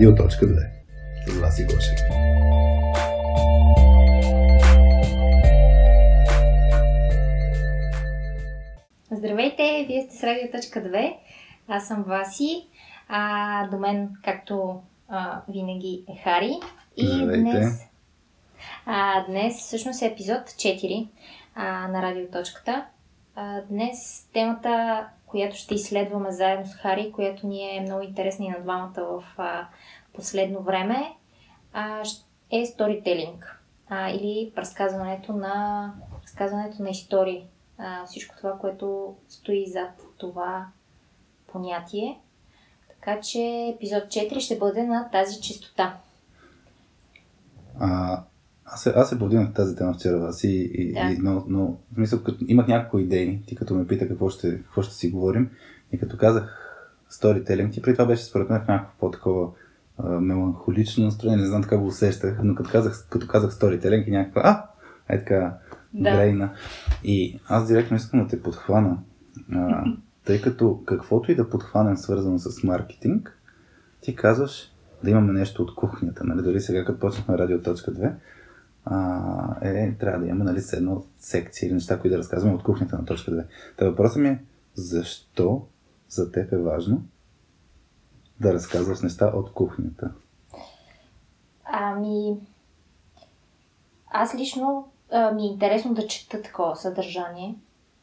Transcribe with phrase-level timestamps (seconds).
[0.00, 0.66] Радио.2
[1.26, 1.98] с Васи Гошев.
[9.10, 11.16] Здравейте, вие сте с Радио.2.
[11.68, 12.66] Аз съм Васи.
[13.08, 16.52] А, до мен, както а, винаги, е Хари.
[16.96, 17.40] И Здравейте.
[17.40, 17.88] днес,
[18.86, 21.08] а, днес всъщност е епизод 4
[21.54, 22.84] а, на Радиоточката.
[23.36, 28.48] А, днес темата, която ще изследваме заедно с Хари, която ни е много интересна и
[28.48, 29.66] на двамата в а,
[30.20, 31.16] последно време,
[31.72, 32.02] а,
[32.50, 37.44] е сторителинг а, или разказването на, разказването на истории.
[37.78, 40.66] А, всичко това, което стои зад това
[41.46, 42.20] понятие.
[42.88, 45.96] Така че епизод 4 ще бъде на тази чистота.
[47.78, 48.22] А,
[48.64, 51.00] аз, аз се повдигнах тази тема вчера вас и, и, Да.
[51.00, 54.62] и но, но в смисъл, като, имах няколко идеи, ти като ме пита какво ще,
[54.62, 55.50] какво ще си говорим
[55.92, 56.66] и като казах
[57.08, 59.48] сторителинг, ти при това беше според мен в някакво по-такова
[60.20, 64.42] меланхолично настроение, не знам така го усещах, но като казах, като казах сторителинг и някаква,
[64.44, 64.64] а,
[65.14, 65.58] е така,
[65.94, 66.10] Да.
[66.10, 66.50] грейна.
[67.04, 68.98] И аз директно искам да те подхвана,
[69.52, 69.84] а,
[70.24, 73.38] тъй като каквото и да подхванем свързано с маркетинг,
[74.00, 74.72] ти казваш
[75.04, 76.42] да имаме нещо от кухнята, нали?
[76.42, 78.12] Дори сега, като почнахме радио.2,
[78.84, 82.98] а, е, трябва да имаме, нали, едно секция или неща, които да разказваме от кухнята
[82.98, 83.44] на точка 2.
[83.76, 84.42] Та въпросът ми е,
[84.74, 85.66] защо
[86.08, 87.02] за теб е важно
[88.40, 90.10] да разказваш неща от кухнята?
[91.64, 92.36] Ами,
[94.10, 97.54] аз лично а, ми е интересно да чета такова съдържание.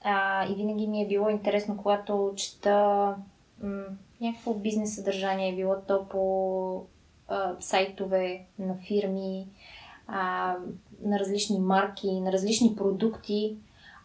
[0.03, 3.15] А, и винаги ми е било интересно, когато чета
[3.63, 3.83] м-
[4.21, 6.83] някакво бизнес съдържание, било то по
[7.27, 9.47] а, сайтове на фирми,
[10.07, 10.55] а,
[11.01, 13.57] на различни марки, на различни продукти.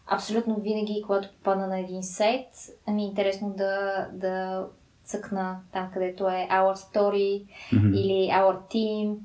[0.07, 2.47] Абсолютно винаги, когато попадна на един сайт,
[2.87, 4.65] ми е интересно да, да
[5.03, 7.93] цъкна там, където е Our Story, Мгм.
[7.93, 9.15] или Our Team,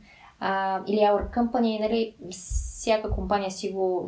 [0.41, 4.05] а, или Our Company, нали, всяка компания си го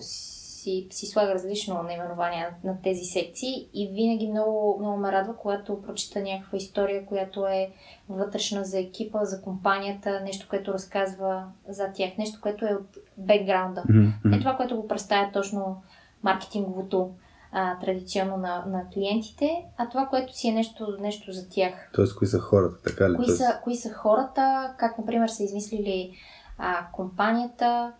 [0.61, 5.37] си, си слага различно наименование на, на тези секции и винаги много, много ме радва,
[5.37, 7.71] когато прочита някаква история, която е
[8.09, 13.83] вътрешна за екипа, за компанията, нещо, което разказва за тях, нещо, което е от бекграунда.
[13.89, 14.09] Мгм.
[14.25, 15.83] Не това, което го представя точно
[16.23, 17.11] маркетинговото
[17.53, 22.16] а, традиционно на, на клиентите, а това, което си е нещо, нещо за тях Тоест,
[22.16, 23.16] кои са хората, така ли?
[23.16, 26.12] кои Тоест, са, кои са хората, как, например, са измислили
[26.59, 27.93] а, компанията.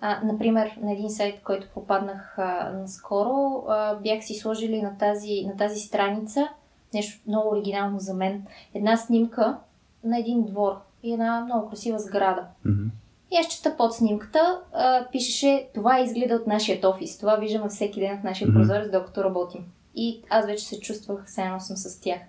[0.00, 5.44] А, например, на един сайт, който попаднах а, наскоро, а, бях си сложили на тази,
[5.46, 6.48] на тази страница
[6.94, 8.46] нещо много оригинално за мен.
[8.74, 9.58] Една снимка
[10.04, 12.42] на един двор и една много красива сграда.
[12.64, 12.88] Мгм.
[13.30, 17.18] И аз чета под снимката, а, пишеше това изгледа от нашия офис.
[17.18, 19.64] Това виждаме всеки ден в нашия прозорец, докато работим.
[19.94, 22.20] И аз вече се чувствах, все едно съм с тях.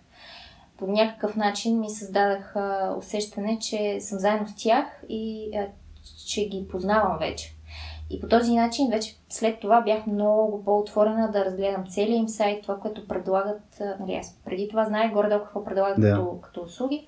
[0.77, 5.67] По някакъв начин ми създадах а, усещане, че съм заедно с тях и а,
[6.27, 7.53] че ги познавам вече.
[8.09, 12.61] И по този начин вече след това бях много по-отворена да разгледам целият им сайт,
[12.61, 13.81] това, което предлагат.
[13.99, 16.09] Нали, аз преди това знаех горе-долу какво предлагат Да.
[16.11, 17.07] като, като услуги.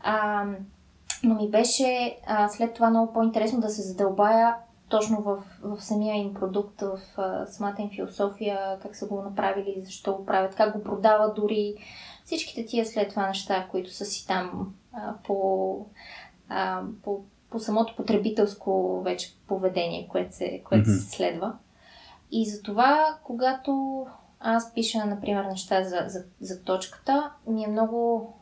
[0.00, 0.44] А,
[1.24, 4.56] но ми беше а, след това много по-интересно да се задълбая
[4.88, 9.82] точно в, в самия им продукт, в а, самата им философия, как са го направили,
[9.84, 11.74] защо го правят, как го продават дори.
[12.24, 15.86] Всичките тия след това неща, които са си там а, по,
[16.48, 20.98] а, по, по самото потребителско вече поведение, което се, което Мгм.
[20.98, 21.52] се следва.
[22.30, 24.06] И затова, когато
[24.40, 28.32] аз пиша, например, неща за, за, за точката, ми е много,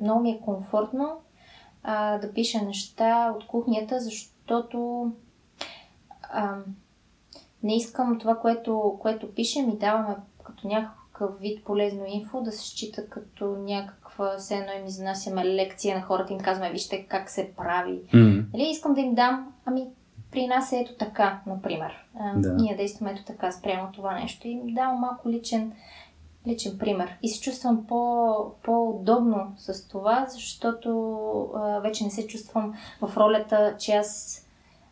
[0.00, 1.18] много ми е комфортно
[1.82, 5.10] а, да пиша неща от кухнята, защото
[6.22, 6.56] а,
[7.62, 12.68] не искам това, което, което пише, ми даваме като някакъв вид полезно инфо, да се
[12.68, 17.52] счита като някаква, все едно им изнасяме лекция на хората, им казваме, вижте как се
[17.56, 18.00] прави.
[18.14, 18.40] Мгм.
[18.52, 19.86] Нали, искам да им дам, ами
[20.30, 21.92] при нас е ето така, например.
[22.36, 22.52] Да.
[22.52, 25.72] Ние действаме ето така спрямо това нещо и давам малко личен,
[26.46, 27.18] личен пример.
[27.22, 30.90] И се чувствам по, по-удобно с това, защото
[31.54, 34.40] а, вече не се чувствам в ролята, че аз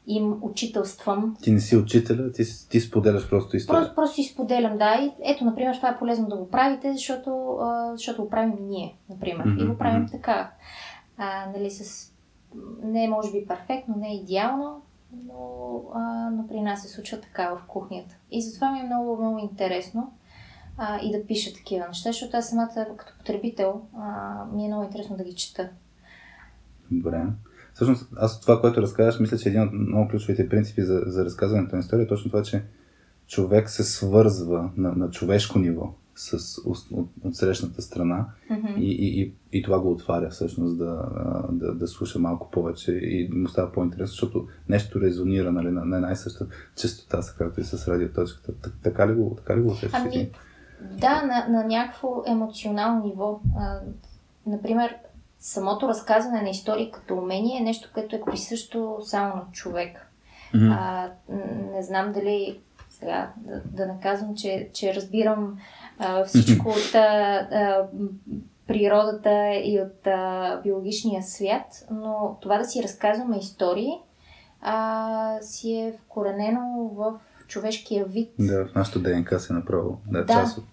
[0.06, 1.36] им учителствам.
[1.42, 3.80] Ти не си учителя, ти, ти споделяш просто история.
[3.80, 4.94] Просто, просто си споделям, да.
[4.94, 8.62] И ето, например, това е полезно да го правите, защото, а, защото го правим и
[8.62, 9.44] ние, например.
[9.44, 10.50] И Мгм, го правим така.
[11.16, 12.12] А, нали, с...
[12.82, 14.82] Не е, може би, перфектно, не е идеално,
[15.26, 18.16] но, а, но при нас се случва така в кухнята.
[18.30, 20.12] И затова ми е много, много интересно
[20.78, 24.84] а, и да пиша такива неща, защото аз самата като потребител а, ми е много
[24.84, 25.68] интересно да ги чета.
[26.90, 27.22] Добре.
[27.74, 31.76] Всъщност, аз това, което разказваш, мисля, че един от много ключовите принципи за, за разказването
[31.76, 32.62] на история е точно това, че
[33.26, 38.66] човек се свързва на, на човешко ниво с, от, от, от срещната страна Мгм.
[38.78, 41.08] и, и, и, и това го отваря всъщност да,
[41.52, 45.96] да, да слуша малко повече и му става по-интересно, защото нещо резонира нали, на, на
[45.96, 46.46] една и съща
[46.76, 48.52] частота, както и с радиоточката.
[48.52, 50.30] Так- Така ли го, така ли го усещаш Ами?
[50.80, 53.40] Да, на, на някакво емоционално ниво.
[53.58, 53.80] А,
[54.46, 54.96] например,
[55.38, 60.12] самото разказване на истории като умение е нещо, което е присъщо само на човек.
[60.54, 60.72] Мгм.
[60.72, 61.10] А,
[61.72, 62.60] не знам дали
[62.90, 65.58] сега да, да не казвам, че, че разбирам
[65.98, 67.88] а, всичко от а,
[68.66, 73.92] природата и от а, биологичния свят, но това да си разказваме истории
[74.60, 78.30] а, си е вкоренено в човешкия вид.
[78.38, 80.00] Да, в нашото ДНК се е направо.
[80.06, 80.32] Да, Да.
[80.32, 80.64] част от...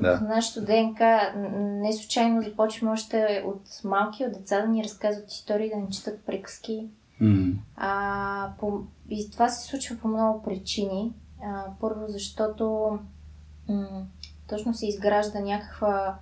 [0.00, 0.16] Да.
[0.16, 5.70] В нашото ДНК не случайно започваме още от малки, от деца да ни разказват истории,
[5.70, 6.88] да ни четат приказки.
[7.20, 7.52] М.
[7.76, 11.12] А, по, и това се случва по много причини.
[11.44, 12.98] А, първо, защото
[13.68, 14.06] м-
[14.48, 16.18] точно се изгражда някаква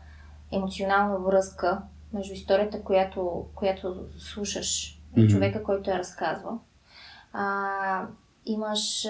[0.53, 5.29] емоционална връзка между историята, която, която слушаш и Мгм.
[5.31, 6.59] човека, който я разказва.
[7.33, 8.07] А,
[8.47, 9.07] имаш.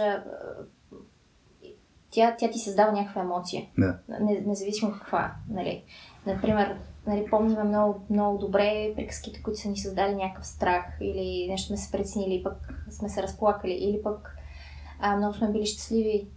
[2.10, 3.66] Тя, тя ти създава някаква емоция.
[3.78, 3.98] Да.
[4.20, 5.34] Не, независимо каква.
[5.50, 5.84] Нали.
[6.26, 6.76] Например,
[7.06, 11.76] нали, помним много, много добре приказките, които са ни създали някакъв страх или нещо сме
[11.76, 12.56] се преценили, или пък
[12.90, 14.36] сме се разплакали, или пък
[15.00, 16.28] а, много сме били щастливи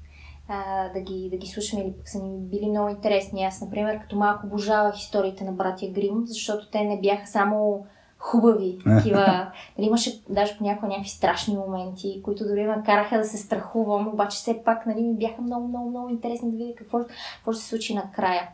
[0.47, 3.43] а, да, ги, да ги слушаме, или пък са ни били много интересни.
[3.43, 7.85] Аз, например, като малко обожавах историите на братя Грим, защото те не бяха само
[8.23, 9.51] хубави, такива.
[9.77, 14.37] Нали, имаше даже понякога някакви страшни моменти, които дори ме караха да се страхувам, обаче
[14.37, 16.99] все пак нали, ми бяха много, много, много интересни да видя какво,
[17.35, 18.49] какво ще се случи накрая.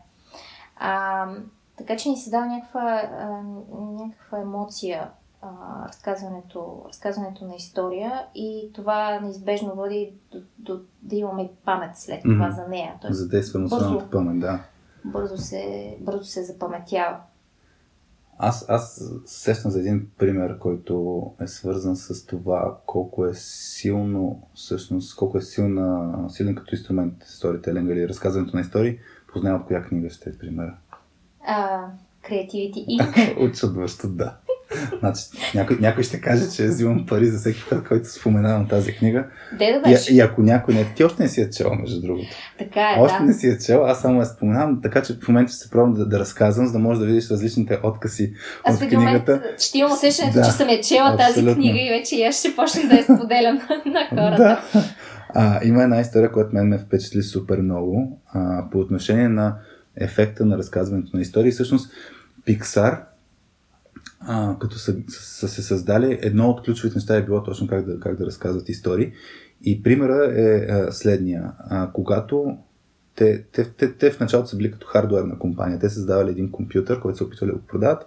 [0.76, 1.26] А,
[1.78, 3.42] така че ни се дава някаква, а,
[4.04, 5.10] някаква емоция
[5.42, 5.48] а,
[5.88, 12.48] разказването, разказването на история и това неизбежно води до, до, да имаме памет след това
[12.48, 12.56] Мгм.
[12.56, 12.94] за нея.
[13.02, 14.60] Тоест, Задейства емоционалната памет, да.
[15.06, 17.18] бързо се, бързо се запаметява.
[18.42, 25.16] Аз, аз сещам за един пример, който е свързан с това колко е силно, всъщност,
[25.16, 29.00] колко е силна, силен като инструмент сторителинг или разказването на истории.
[29.34, 30.76] Познавам коя книга ще е примера.
[31.48, 31.86] А,
[32.24, 33.50] Creativity Inc.
[33.50, 34.38] Очудващо, да.
[35.00, 35.22] Значи,
[35.56, 39.26] някой, някой ще каже, че взимам пари за всеки път, който споменавам тази книга.
[39.52, 40.14] Де да И, беше?
[40.14, 40.94] и ако някой не...
[40.96, 42.28] Ти още не си я чел, между другото.
[42.60, 43.24] Така е, Още да.
[43.24, 45.94] не си я чел, аз само я споменавам, така че в момента ще се пробвам
[45.94, 48.34] да, да разказвам, за да можеш да видиш различните откъси
[48.64, 49.48] Аз от един момент книгата.
[49.60, 51.56] ще имам усещането, Да, че съм я чела тази абсолютно.
[51.56, 53.56] книга и вече и аз ще почна да я споделям
[53.86, 54.38] на, хората.
[54.38, 54.84] Да.
[55.34, 59.56] А, има една история, която мен ме впечатли супер много а, по отношение на
[59.98, 61.52] ефекта на разказването на истории.
[61.52, 61.92] Всъщност,
[62.48, 63.00] Pixar,
[64.20, 68.00] а, като са, са се създали, едно от ключовите неща е било точно как да,
[68.00, 69.12] как да разказват истории.
[69.64, 71.52] И примера е а, следния.
[71.60, 72.58] А, когато
[73.16, 75.80] те, те, те, те в началото са били като хардуерна компания.
[75.80, 78.06] Те са създавали един компютър, който са опитвали да го продават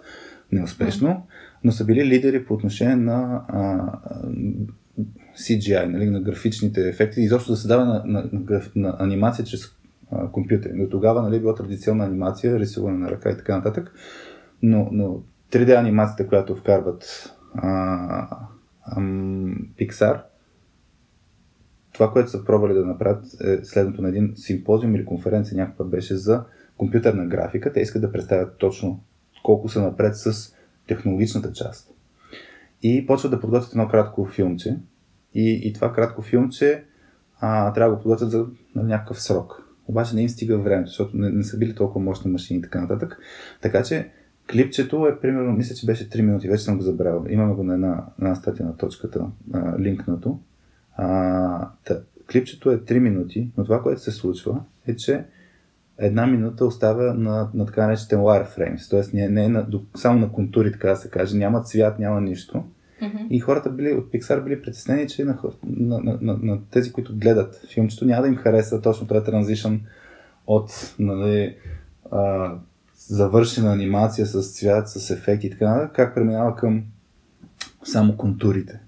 [0.51, 1.27] неуспешно,
[1.63, 3.91] но са били лидери по отношение на а,
[5.37, 9.61] CGI, нали, на графичните ефекти, изобщо да създава на, на, на, на анимация чрез
[10.11, 10.71] а, компютър.
[10.73, 13.91] До тогава нали, била традиционна анимация, рисуване на ръка и така нататък,
[14.61, 17.33] но, но 3D анимацията, която вкарват
[19.79, 20.21] Pixar,
[21.93, 26.15] това, което са пробвали да направят е следното на един симпозиум или конференция някаква беше
[26.15, 26.43] за
[26.77, 27.73] компютърна графика.
[27.73, 29.03] Те искат да представят точно
[29.43, 30.55] колко са напред с
[30.87, 31.93] технологичната част.
[32.83, 34.77] И почват да подготвят едно кратко филмче.
[35.33, 36.83] И, и това кратко филмче
[37.39, 38.45] а, трябва да го подготвят за
[38.75, 39.63] на някакъв срок.
[39.87, 42.81] Обаче не им стига времето, защото не, не са били толкова мощни машини и така
[42.81, 43.17] нататък.
[43.61, 44.11] Така че
[44.51, 47.25] клипчето е примерно, мисля, че беше 3 минути, вече съм го забравил.
[47.29, 50.39] Имаме го на една, на една статия на точката, а, линкнато.
[50.97, 51.99] А, та,
[52.31, 55.23] клипчето е 3 минути, но това, което се случва е, че
[55.97, 59.15] една минута оставя на, на така наречените wireframes, т.е.
[59.17, 62.63] не, не е на, само на контури, така да се каже, няма цвят, няма нищо.
[63.29, 67.17] И хората били, от Pixar били притеснени, че на, на, на, на, на тези, които
[67.17, 69.81] гледат филмчето, няма да им хареса точно този транзишън
[70.47, 71.57] от нали,
[72.11, 72.53] а,
[73.07, 76.83] завършена анимация с цвят, с ефекти и така как преминава към
[77.83, 78.79] само контурите.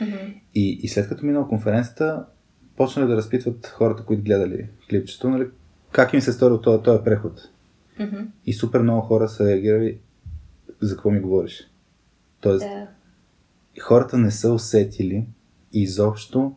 [0.00, 0.16] Мгм.
[0.54, 2.24] И, и след като минала конференцията,
[2.76, 5.46] почнали да разпитват хората, които гледали клипчето, нали,
[5.92, 7.50] как им се сторил този, този преход.
[8.00, 8.22] Мгм.
[8.46, 9.98] И супер много хора са реагирали
[10.80, 11.70] за какво ми говориш.
[12.40, 12.66] Тоест,
[13.76, 15.26] и хората не са усетили
[15.72, 16.56] изобщо,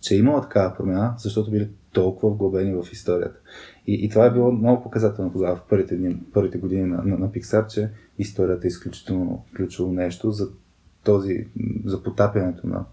[0.00, 3.38] че е имала такава промяна, защото били толкова вглъбени в историята.
[3.86, 7.18] И, и това е било много показателно тогава, в първите, дни, първите години на, на,
[7.18, 10.48] на Pixar, че историята е изключително ключово нещо за
[11.04, 11.46] този,
[11.84, 12.84] за потапянето на,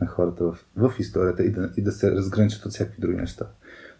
[0.00, 3.46] на хората в, в историята и да, и да се разграничат от всякакви други неща.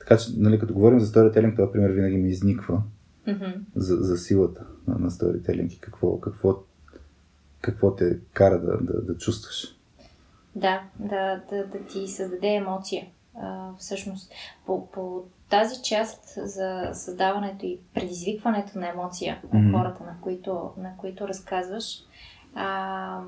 [0.01, 2.83] Така че, нали, като говорим за сторителинг, това пример винаги ми изниква
[3.29, 3.55] Mm-hmm.
[3.75, 6.63] за, за силата на, на сторителинг и какво, какво,
[7.61, 9.77] какво те кара да, да, да чувстваш.
[10.57, 13.07] Да, да, да, да ти създаде емоция.
[13.37, 14.33] А, всъщност,
[14.67, 19.79] по, по тази част за създаването и предизвикването на емоция на Мгм.
[19.79, 21.99] хората, на които, на които разказваш,
[22.55, 23.21] а,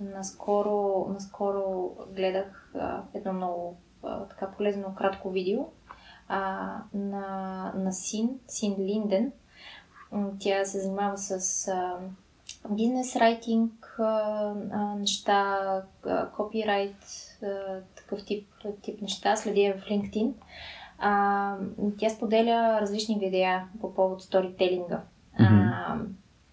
[0.00, 5.64] наскоро, наскоро гледах а, едно много а, така полезно кратко видео
[6.28, 9.32] а, на, на Син, Син Линден.
[10.38, 11.96] Тя се занимава с а,
[12.70, 14.54] бизнес райтинг, а,
[14.98, 15.58] неща,
[16.06, 16.96] а, копирайт,
[17.42, 17.80] а,
[18.12, 18.48] такъв тип,
[18.82, 19.36] тип неща.
[19.36, 20.32] Следи я в LinkedIn.
[20.98, 21.56] А,
[21.98, 25.02] тя споделя различни видеа по повод сторителинга.
[25.38, 25.96] А,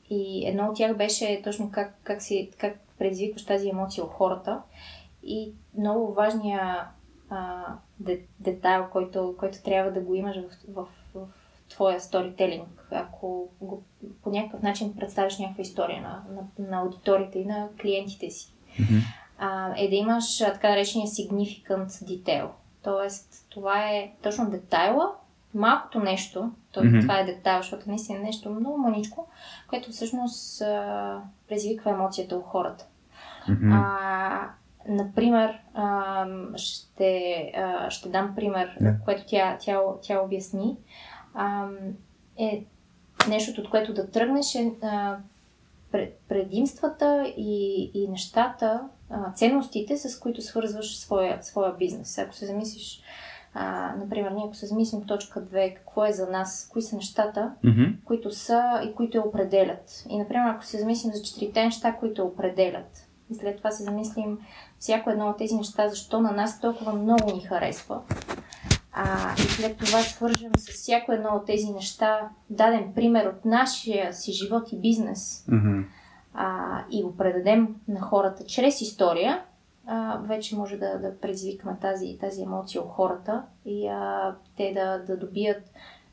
[0.10, 4.62] и едно от тях беше точно как, как, си, как предизвикваш тази емоция у хората.
[5.24, 6.88] И много важния
[7.30, 7.66] а,
[8.00, 11.28] де, детайл, който, който трябва да го имаш в, в, в
[11.70, 12.88] твоя сторителинг.
[12.92, 13.84] Ако го,
[14.24, 18.98] по някакъв начин представиш някаква история на, на, на аудиторията и на клиентите си, Мгм.
[19.40, 22.48] А, е да имаш така наречения significant detail.
[22.84, 25.12] Тоест, това е точно детайла,
[25.54, 27.00] малкото нещо, то, Мгм.
[27.00, 29.28] това е детайл, защото наистина е нещо много маничко,
[29.68, 32.86] което всъщност а, предизвиква емоцията у хората.
[33.50, 33.72] Мгм.
[33.72, 34.50] А,
[34.88, 37.24] например, а, ще,
[37.58, 38.96] а, ще дам пример, Да.
[39.06, 40.78] което тя, тя, тя обясни.
[41.34, 41.68] А,
[42.38, 42.64] е
[43.28, 45.18] нещото, от което да тръгнеш е а,
[45.92, 52.18] пред- предимствата и, и нещата, а, ценностите, с които свързваш своя, своя бизнес.
[52.18, 53.02] Ако се замислиш,
[53.54, 56.96] а, например, ние ако се замислим в точка 2, какво е за нас, кои са
[56.96, 57.84] нещата, Мгм.
[58.06, 60.04] които са и които я определят.
[60.10, 63.84] И, например, ако се замислим за четирите неща, които я определят, и след това се
[63.84, 64.38] замислим
[64.80, 68.02] всяко едно от тези неща, защо на нас толкова много ни харесва,
[68.94, 74.14] а, и след това свържем с всяко едно от тези неща даден пример от нашия
[74.14, 75.82] си живот и бизнес Мгм.
[76.34, 79.44] А, и го предадем на хората чрез история,
[79.88, 85.04] а, вече може да, да предизвикаме тази, тази емоция у хората и а, те да,
[85.06, 85.64] да добият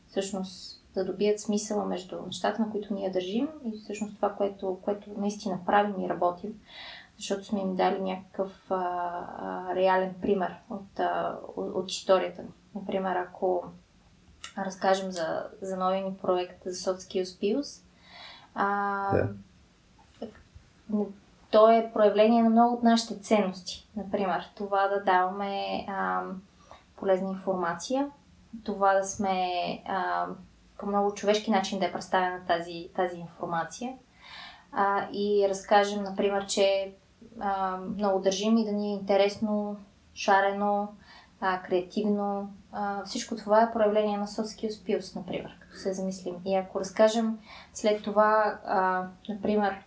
[0.09, 5.11] всъщност да добият смисъла между нещата, на които ние държим и всъщност това, което, което
[5.17, 6.61] наистина правим и работим,
[7.17, 8.75] защото сме им дали някакъв а,
[9.39, 12.49] а, реален пример от, а, от, историята ни.
[12.75, 13.65] Например, ако
[14.59, 17.83] разкажем за, за новия ни проект за Soft Skills Pills,
[18.55, 19.29] а, Да.
[21.51, 23.89] То е проявление на много от нашите ценности.
[23.97, 26.23] Например, това да даваме а,
[26.97, 28.11] полезна информация,
[28.65, 29.49] това да сме
[29.87, 30.27] а,
[30.79, 33.95] по много човешки начин да е представена тази, тази информация
[34.73, 36.95] а, и разкажем, например, че
[37.41, 39.77] а, много държим и да ни е интересно,
[40.15, 40.89] шарено,
[41.41, 42.51] а, креативно.
[42.73, 46.35] А, всичко това е проявление на Soft Skills например, като се замислим.
[46.45, 47.39] И ако разкажем
[47.75, 49.86] след това, а, например,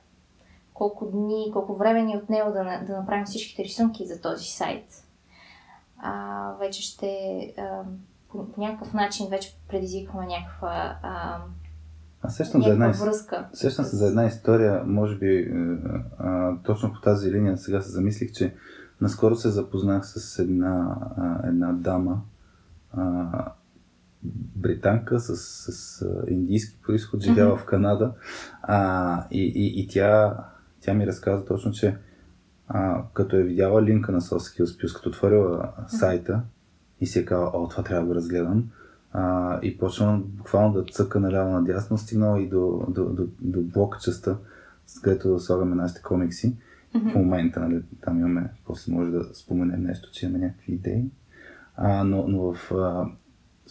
[0.80, 4.46] колко дни, колко време ни е отнело да, на- да направим всичките рисунки за този
[4.46, 4.86] сайт,
[5.98, 6.14] а,
[6.60, 7.08] вече ще
[7.58, 7.82] а,
[8.30, 11.38] по, по някакъв начин вече предизвикваме някаква, а,
[12.22, 13.50] Аз сещам за една, връзка.
[13.54, 15.48] сещам се за една история, може би е,
[16.20, 18.56] а, точно по тази линия сега се замислих, че
[19.02, 22.22] наскоро се запознах с една, а, една дама,
[22.94, 23.26] а,
[24.56, 28.12] британка с, с а, индийски происход, живяла в Канада.
[28.62, 30.38] А, и, и, и тя,
[30.82, 31.98] тя ми разказа точно, че
[32.68, 36.42] а, като е видяла линка на Soft Skills Plus, като отворила сайта
[37.02, 38.70] и си е казала, о, това трябва да го разгледам.
[39.12, 44.00] А, и почна буквално да цъка наляво надясно, стигнала и до, до, до, до блок
[44.02, 44.38] частта,
[44.88, 46.58] с където слагаме нашите комикси.
[46.94, 51.06] В момента, нали, там имаме, после може да споменем нещо, че имаме някакви идеи.
[51.76, 53.06] А, но, но в, а,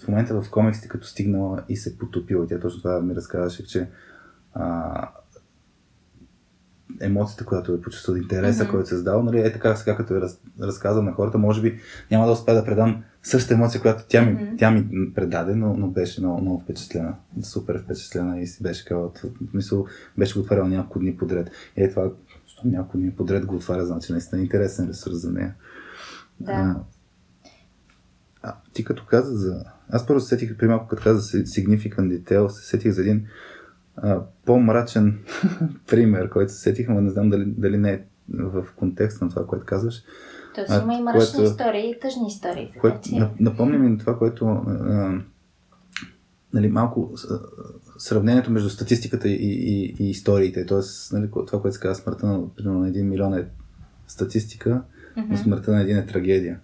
[0.05, 3.89] в момента в комиксите, като стигнала и се потопила, тя точно това ми разказваше, че
[4.55, 5.09] а,
[7.01, 8.73] емоцията, която е почувствала, интереса, Мгм.
[8.73, 11.81] който се създал, нали, е така, сега като я раз, разказвам на хората, може би
[12.11, 14.57] няма да успея да предам същата емоция, която тя ми, Мгм.
[14.59, 17.15] тя ми предаде, но, но беше много, много впечатлена.
[17.43, 19.87] Супер впечатлена и си беше казала, в смисъл,
[20.19, 21.51] беше го отварял няколко дни подред.
[21.77, 22.11] И е това,
[22.47, 25.55] що няколко дни подред го отваря, значи наистина е интересен ресурс за нея.
[26.41, 26.53] Да.
[26.53, 26.77] А,
[28.43, 29.65] а, ти като каза за...
[29.91, 33.27] Аз първо се сетих, при малко като каза за Significant Detail, се сетих за един
[34.03, 35.19] а, по-мрачен
[35.87, 39.47] пример, който се сетих, но не знам дали, дали не е в контекст на това,
[39.47, 40.03] което казваш.
[40.55, 42.73] Тоест има и мрачни което- истории и тъжни истории.
[42.81, 43.09] Което
[43.41, 45.21] напомня ми на това, което а,
[46.53, 47.13] нали, малко
[47.99, 50.67] сравнението между статистиката и, и, и историите.
[50.67, 53.47] Тоест, нали, това, което се казва смъртта на, примерно, на един милион е
[54.07, 54.83] статистика,
[55.29, 56.61] но смъртта на един е трагедия.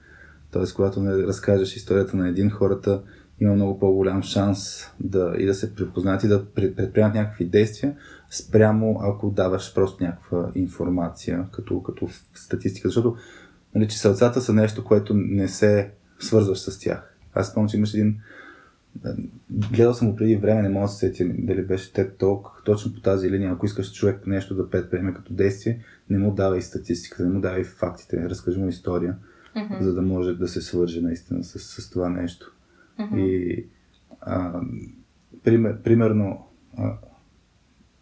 [0.50, 3.02] Тоест, когато не разкажеш историята на един, хората
[3.40, 7.96] има много по-голям шанс да, и да се препознаят и да предприемат някакви действия,
[8.30, 12.88] спрямо ако даваш просто някаква информация, като, като статистика.
[12.88, 13.16] Защото
[13.74, 17.16] нали, чиселцата са нещо, което не се свързваш с тях.
[17.34, 18.16] Аз спомням, че имаш един
[19.50, 22.94] Гледал съм го преди време, не мога да се сетя дали беше TED Talk, точно
[22.94, 23.52] по тази линия.
[23.52, 27.40] Ако искаш човек нещо да предприеме като действие, не му дава и статистиката, не му
[27.40, 29.16] дава и фактите, разкажи му история,
[29.56, 29.80] mm-hmm.
[29.80, 32.52] за да може да се свърже наистина с, с това нещо.
[33.00, 33.18] Mm-hmm.
[33.18, 33.66] И
[34.20, 34.60] а,
[35.44, 36.46] пример, примерно,
[36.78, 36.92] а,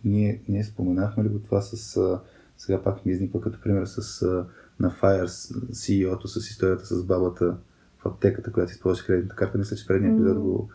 [0.05, 2.21] ние, ние споменахме ли го това с, а,
[2.57, 4.47] сега пак ми изниква като пример с а,
[4.81, 5.27] на Fire
[5.71, 7.57] CEO-то с историята с бабата
[7.99, 9.59] в аптеката, която използваше кредитната карта.
[9.59, 10.69] Мисля, че предния епизод го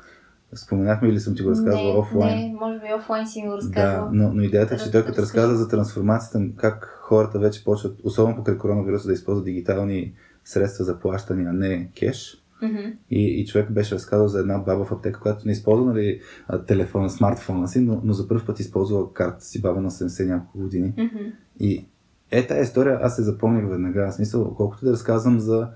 [0.55, 2.39] споменахме или съм ти го разказвал не, офлайн.
[2.39, 4.05] Не, може би офлайн си го разказвал.
[4.05, 7.99] Да, но, но идеята е, че той като разказа за трансформацията, как хората вече почват,
[8.03, 10.13] особено покрай коронавируса, да използват дигитални
[10.45, 12.43] средства за плащане, а не кеш.
[12.63, 12.93] Mm-hmm.
[13.09, 16.21] И, и човек беше разказал за една баба в аптека, която не използва нали,
[16.67, 20.57] телефона, смартфона си, но, но за първ път използва карта си баба на 70 няколко
[20.57, 20.93] години.
[20.97, 21.31] Mm-hmm.
[21.59, 21.85] И
[22.31, 24.11] е тази история аз се запомних веднага.
[24.11, 25.67] В смисъл, колкото да разказвам за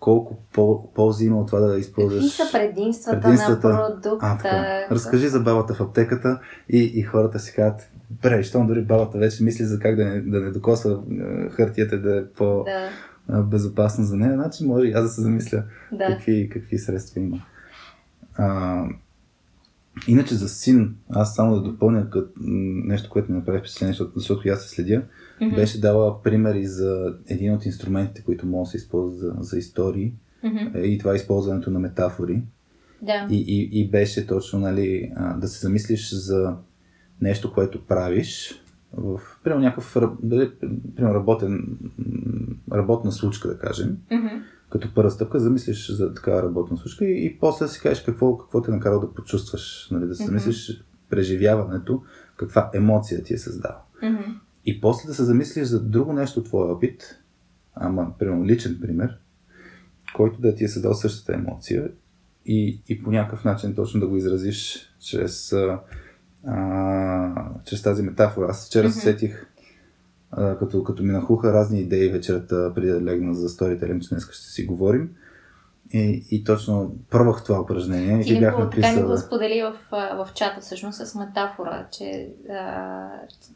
[0.00, 0.36] колко
[0.94, 2.22] ползи има от това да използваш.
[2.22, 3.68] Какви са предимствата, предимствата...
[3.68, 4.26] на продукта?
[4.26, 4.86] А, така.
[4.90, 7.90] Разкажи за бабата в аптеката и, и хората си казват,
[8.22, 11.02] бре, щом дори бабата вече мисли за как да не, да не докосва
[11.50, 12.88] хартията да е по да.
[13.28, 16.06] Безопасно за нея, значи може и аз да се замисля да.
[16.06, 17.42] Какви, какви средства има.
[18.34, 18.82] А,
[20.08, 24.48] иначе за син, аз само да допълня като нещо, което ми направи впечатление, защото, защото
[24.48, 25.02] аз се следя
[25.40, 25.54] mm-hmm.
[25.54, 30.14] беше дала примери за един от инструментите, които могат да се използват за, за истории.
[30.44, 30.80] Mm-hmm.
[30.80, 32.42] И това е използването на метафори.
[33.02, 33.26] Да.
[33.30, 36.56] И, и, и беше точно нали, да се замислиш за
[37.20, 39.96] нещо, което правиш в примерно някакъв
[40.96, 41.78] примерно работен,
[42.72, 43.96] работна случка, да кажем.
[44.10, 44.42] Mm-hmm.
[44.70, 48.62] Като първа стъпка, замислиш за такава работна случка и, и после си кажеш какво, какво
[48.62, 50.84] те е накарало да почувстваш, нали, да се замислиш mm-hmm.
[51.10, 52.02] преживяването,
[52.36, 53.78] каква емоция ти е създава.
[54.02, 54.34] Mm-hmm.
[54.64, 57.18] И после да се замислиш за друго нещо от твоя опит,
[57.74, 59.18] ама, примерно, личен пример,
[60.14, 61.90] който да ти е създал същата емоция
[62.46, 65.54] и, и по някакъв начин точно да го изразиш чрез,
[66.46, 68.46] а, чрез тази метафора.
[68.50, 68.92] Аз вчера mm-hmm.
[68.92, 69.46] се сетих,
[70.30, 74.30] а, като, като ми нахуха разни идеи вечерта, преди да легна за сторителен, че днес
[74.30, 75.10] ще си говорим.
[75.92, 78.24] И, и точно пробвах това упражнение.
[78.24, 82.28] Ти и бях го, така ми го сподели в, в чата всъщност с метафора, че,
[82.50, 83.08] а,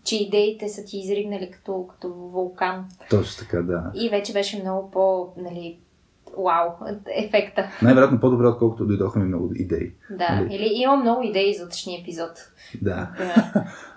[0.04, 2.84] че идеите са ти изригнали като, като вулкан.
[3.10, 3.90] Точно така, да.
[3.94, 5.78] И вече беше много по, нали,
[6.38, 6.70] вау,
[7.16, 7.68] ефекта.
[7.82, 9.92] Най-вероятно по-добре, отколкото дойдоха ми много идеи.
[10.10, 10.54] Да, нали?
[10.54, 12.30] или имам много идеи за утрешния епизод.
[12.82, 13.10] Да.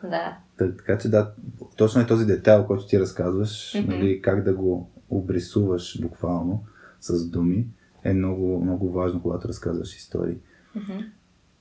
[0.04, 0.38] Да.
[0.58, 0.76] да.
[0.78, 1.32] така че да,
[1.78, 3.88] точно е този детайл, който ти разказваш, mm-hmm.
[3.88, 6.64] нали, как да го обрисуваш буквално
[7.02, 7.66] с думи
[8.04, 10.38] е много, много важно, когато разказваш истории.
[10.78, 11.06] Mm-hmm.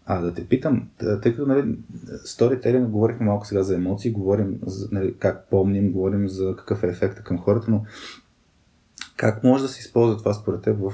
[0.07, 1.79] А да те питам, тъй като нали,
[2.25, 6.87] сторителинг, говорихме малко сега за емоции, говорим за, нали, как помним, говорим за какъв е
[6.89, 7.85] ефекта към хората, но
[9.23, 10.93] как може да се използва това според теб в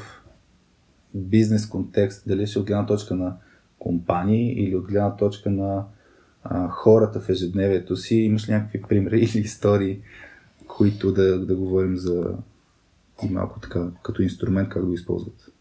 [1.15, 2.29] бизнес контекст?
[2.29, 3.37] Дали ще от гледна точка на
[3.79, 5.85] компании или от гледна точка на
[6.45, 8.17] а, хората в ежедневието си?
[8.17, 10.03] Имаш ли някакви примери или истории,
[10.67, 12.35] които да, да говорим за
[13.23, 15.53] и малко така, като инструмент, как да го използват?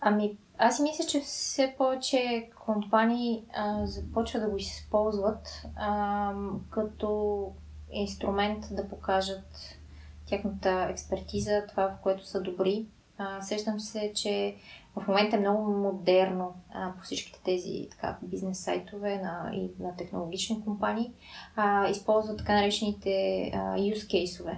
[0.00, 3.44] Ами, аз си мисля, че все повече компании
[3.84, 6.32] започват да го използват а,
[6.70, 7.52] като
[7.90, 9.78] инструмент да покажат
[10.26, 12.86] тяхната експертиза, това в което са добри.
[13.18, 14.56] А, сещам се, че
[14.96, 19.96] в момента е много модерно а, по всичките тези така, бизнес сайтове на, и на
[19.96, 21.12] технологични компании
[21.56, 23.10] а, използват така наречените
[23.54, 24.56] а, use case-ове.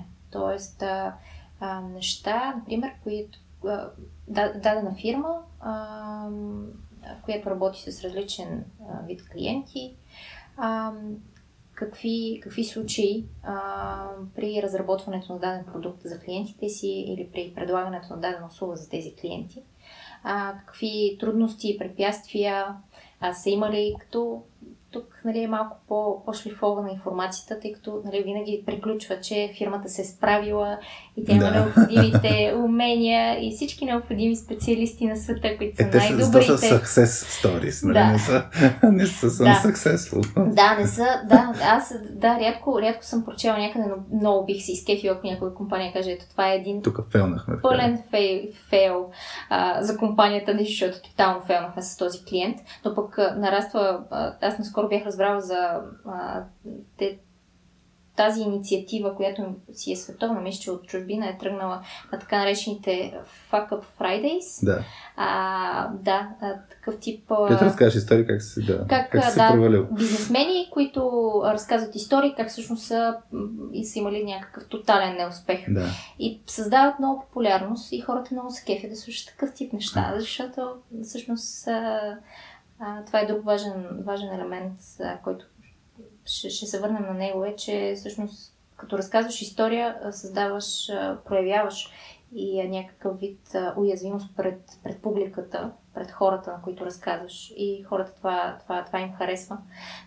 [1.61, 3.39] А, неща, например, които
[4.29, 6.29] дадена фирма, а,
[7.25, 9.97] която работи с различен а, вид клиенти,
[10.57, 10.93] а,
[11.79, 18.07] какви, какви случаи а, при разработването на даден продукт за клиентите си или при предлагането
[18.11, 19.63] на дадена услуга за тези клиенти,
[20.23, 22.67] а, какви трудности и препятствия
[23.21, 24.43] а, са имали, като
[24.91, 30.03] тук нали, е малко по, по-шлифована информацията, тъй като нали, винаги приключва, че фирмата се
[30.03, 30.79] е справила
[31.17, 31.51] и тя има да.
[31.51, 36.39] необходимите умения и всички необходими специалисти на света, които са е, най-добрите.
[36.39, 37.95] Те са success stories, нали?
[37.95, 38.13] Да.
[38.13, 38.45] Не са,
[38.93, 39.69] не са съм да.
[39.69, 40.55] successful.
[40.55, 44.73] Да, не са, да, аз да, рядко, рядко съм прочела някъде, но много бих си
[44.73, 47.55] изкефила, ако някоя компания каже, ето това е един Тук фейлнахме.
[47.63, 49.11] Пълен фейл, фейл
[49.51, 54.01] а, за компанията, не защото тотално фейлнахме с този клиент, но пък нараства,
[54.43, 56.45] аз наскоро бях разбрала за а,
[56.99, 57.19] те,
[58.19, 63.15] тази инициатива, която си е световна, мисля, че от чужбина е тръгнала на така наречените
[63.51, 64.65] Fuck Up Fridays.
[64.65, 64.85] Да.
[65.17, 66.29] А, да,
[66.71, 67.29] такъв тип...
[67.49, 69.87] Като разкажеш истории как си, да, как, как си да, провалил.
[69.91, 73.17] Бизнесмени, които разказват истории, как всъщност са,
[73.73, 75.65] и са имали някакъв тотален неуспех.
[75.69, 75.87] Да.
[76.19, 80.69] И създават много популярност и хората много се кефят да слушат такъв тип неща, защото
[81.03, 81.69] всъщност
[82.81, 85.45] а, това е друг важен, важен елемент, а, който
[86.25, 90.91] ще, ще се върнем на него, е, че всъщност като разказваш история, създаваш,
[91.25, 91.91] проявяваш
[92.35, 93.41] и някакъв вид
[93.77, 97.53] уязвимост пред, пред публиката, пред хората, на които разказваш.
[97.57, 99.59] И хората това, това, това им харесва.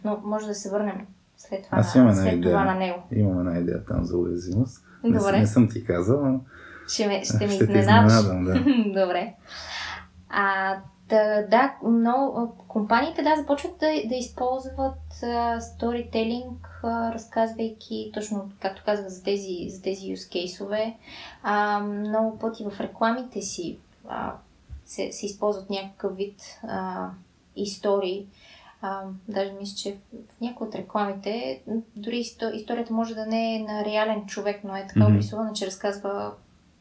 [0.03, 1.07] Но може да се върнем
[1.37, 2.53] след това, Аз на, след идея.
[2.53, 3.03] това на него.
[3.11, 4.85] Имам една идея там за уязвимост.
[5.03, 5.31] Добре.
[5.31, 6.39] Не, не съм ти казал, но
[6.87, 8.13] ще, ме, ще ми ще изненадаш.
[8.13, 8.53] изненадам, да.
[9.05, 9.33] Добре.
[10.29, 10.77] А,
[11.11, 15.23] да, да, много компаниите да започват да, да използват
[15.59, 20.93] сторителинг, разказвайки точно, както казах, за тези, за тези use.
[21.43, 24.33] А, много пъти в рекламите си а,
[24.85, 27.09] се, се използват някакъв вид а,
[27.55, 28.27] истории.
[28.81, 29.97] А, даже мисля, че
[30.37, 31.61] в, някои от рекламите
[31.95, 32.17] дори
[32.53, 35.09] историята може да не е на реален човек, но е така mm-hmm.
[35.09, 36.31] обрисувана, че разказва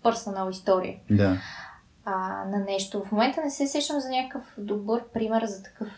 [0.03, 0.99] персонал история.
[1.11, 1.37] Да
[2.11, 3.05] а, на нещо.
[3.05, 5.89] В момента не се сещам за някакъв добър пример за такъв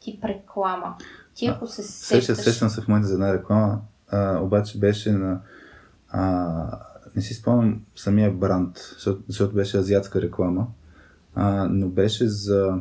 [0.00, 0.96] тип реклама.
[1.34, 2.36] Ти ако се сещаш...
[2.36, 5.40] Сещам се в момента за една реклама, а, обаче беше на...
[6.08, 6.78] А,
[7.16, 10.66] не си спомням самия бранд, защото, защото беше азиатска реклама,
[11.34, 12.78] а, но беше за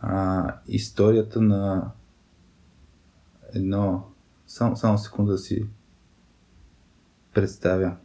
[0.00, 1.90] а, историята на
[3.54, 4.02] едно...
[4.46, 5.66] Само, само секунда да си
[7.34, 7.96] представя.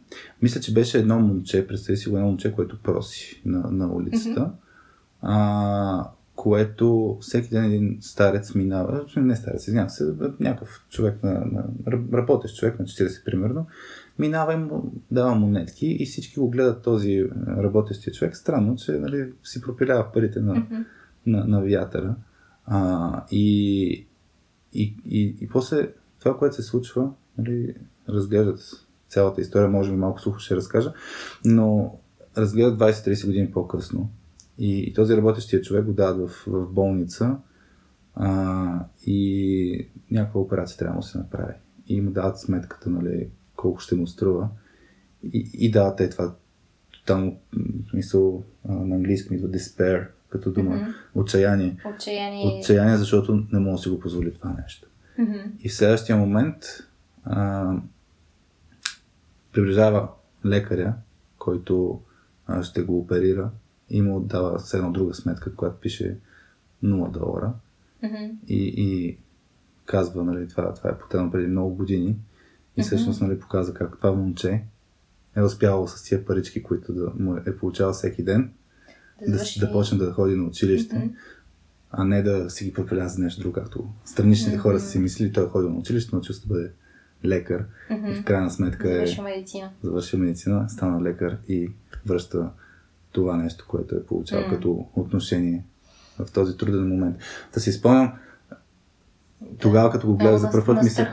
[0.42, 4.40] Мисля, че беше едно момче, представи си го едно момче, което проси на, на улицата,
[4.40, 4.52] mm-hmm.
[5.22, 11.64] а, което всеки ден един старец минава, не старец, извинявам се, някакъв човек, на, на,
[12.12, 13.66] работещ човек на 40 примерно,
[14.18, 18.36] минава и му дава монетки и всички го гледат този работещия човек.
[18.36, 20.84] Странно, че нали, си пропилява парите на, mm-hmm.
[21.26, 22.14] на, на вятъра.
[22.66, 23.86] А, и,
[24.72, 25.88] и, и, и после
[26.18, 27.74] това, което се случва, нали,
[28.08, 30.92] разглеждат цялата история, може би малко сухо ще разкажа,
[31.44, 31.98] но
[32.36, 34.10] разгледат 20-30 години по-късно.
[34.58, 37.36] И, и този работещия човек го дават в, в болница
[38.14, 41.54] а, и някаква операция трябва да се направи.
[41.86, 44.48] И му дават сметката, нали, колко ще му струва.
[45.22, 46.34] И, и дават те това
[47.06, 47.34] там,
[47.94, 50.94] мисъл, на английски идва despair, като дума, mm-hmm.
[51.14, 51.76] отчаяние.
[51.94, 52.58] отчаяние.
[52.60, 54.88] Отчаяние, защото не може да си го позволи това нещо.
[55.18, 55.50] Mm-hmm.
[55.60, 56.64] И в следващия момент
[57.24, 57.74] а,
[59.52, 60.08] приближава
[60.44, 60.94] лекаря,
[61.38, 62.00] който
[62.46, 63.50] а, ще го оперира
[63.90, 66.18] и му дава с една друга сметка, която пише
[66.84, 67.52] 0 долара.
[68.04, 68.36] Mm-hmm.
[68.48, 69.18] И, и
[69.84, 72.16] казва, нали, това, това е потено преди много години.
[72.76, 74.62] И всъщност нали, показва как това момче
[75.36, 78.52] е успявало с тия парички, които да му е получавал всеки ден,
[79.28, 81.14] да, да, да почне да ходи на училище, mm-hmm.
[81.90, 84.60] а не да си ги пропиля за нещо друго, както страничните mm-hmm.
[84.60, 86.72] хора са си мислили, той е ходил на училище, научил се да бъде
[87.24, 88.18] лекар mm-hmm.
[88.18, 89.70] и в крайна сметка е медицина.
[89.82, 91.70] Завършил медицина, стана лекар и
[92.06, 92.50] връща
[93.12, 94.50] това нещо, което е получавал mm-hmm.
[94.50, 95.64] като отношение
[96.18, 97.16] в този труден момент.
[97.54, 98.12] Да си спомням,
[99.58, 101.12] тогава, като го гледах за първ път, мисля...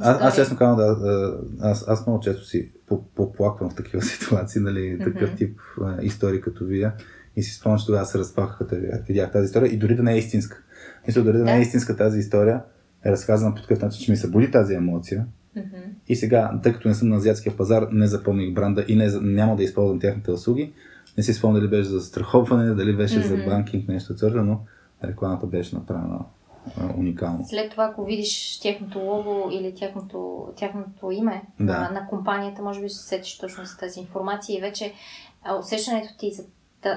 [0.00, 2.70] Аз, аз честно казвам, да, аз, аз много често си
[3.14, 5.36] поплаквам в такива ситуации, нали, такъв mm-hmm.
[5.36, 6.92] тип а, истории като вие.
[7.36, 8.76] И си спомням, че тогава се разпахах, като
[9.08, 9.72] видях тази история.
[9.72, 10.62] И дори да не е истинска.
[11.06, 12.62] Мисля, дори да, да не е истинска тази история,
[13.04, 15.26] е разказана по такъв начин, че ми събуди тази емоция.
[15.56, 15.84] Mm-hmm.
[16.08, 19.56] И сега, тъй като не съм на азиатския пазар, не запомних бранда и не, няма
[19.56, 20.72] да използвам тяхните услуги.
[21.16, 23.44] Не си спомня дали беше за страховане, дали беше mm-hmm.
[23.44, 24.60] за банкинг, нещо от но
[25.04, 26.18] рекламата беше направена
[26.96, 27.44] уникално.
[27.48, 31.80] След това, ако видиш тяхното лого или тяхното, тяхното име да.
[31.80, 34.92] на, на компанията, може би ще се сетиш точно за тази информация и вече
[35.60, 36.44] усещането ти за,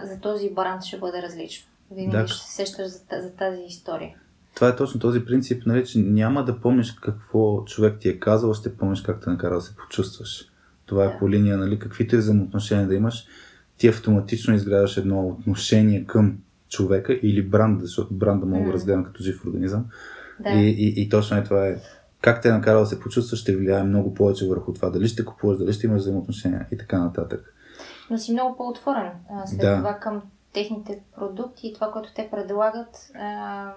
[0.03, 1.67] за този бранд ще бъде различно.
[1.91, 2.27] Винаги да.
[2.27, 4.15] ще се сещаш за, за тази история
[4.57, 8.53] това е точно този принцип, нали, че няма да помниш какво човек ти е казал,
[8.53, 10.45] ще помниш как те накара да се почувстваш.
[10.85, 13.27] Това е по линия, нали, каквито и взаимоотношения да имаш,
[13.77, 16.37] ти автоматично изграждаш едно отношение към
[16.69, 19.85] човека или бранда, защото бранда мога да разгледам като жив организъм.
[20.39, 20.49] Да.
[20.49, 21.77] И, и, и точно е това е.
[22.21, 24.89] Как те накара да се почувстваш, ще влияе много повече върху това.
[24.89, 27.53] Дали ще купуваш, дали ще имаш взаимоотношения и така нататък.
[28.09, 29.11] Но си много по-отворен
[29.45, 29.77] след да.
[29.77, 30.21] това към
[30.53, 33.11] техните продукти и това, което те предлагат.
[33.15, 33.73] А,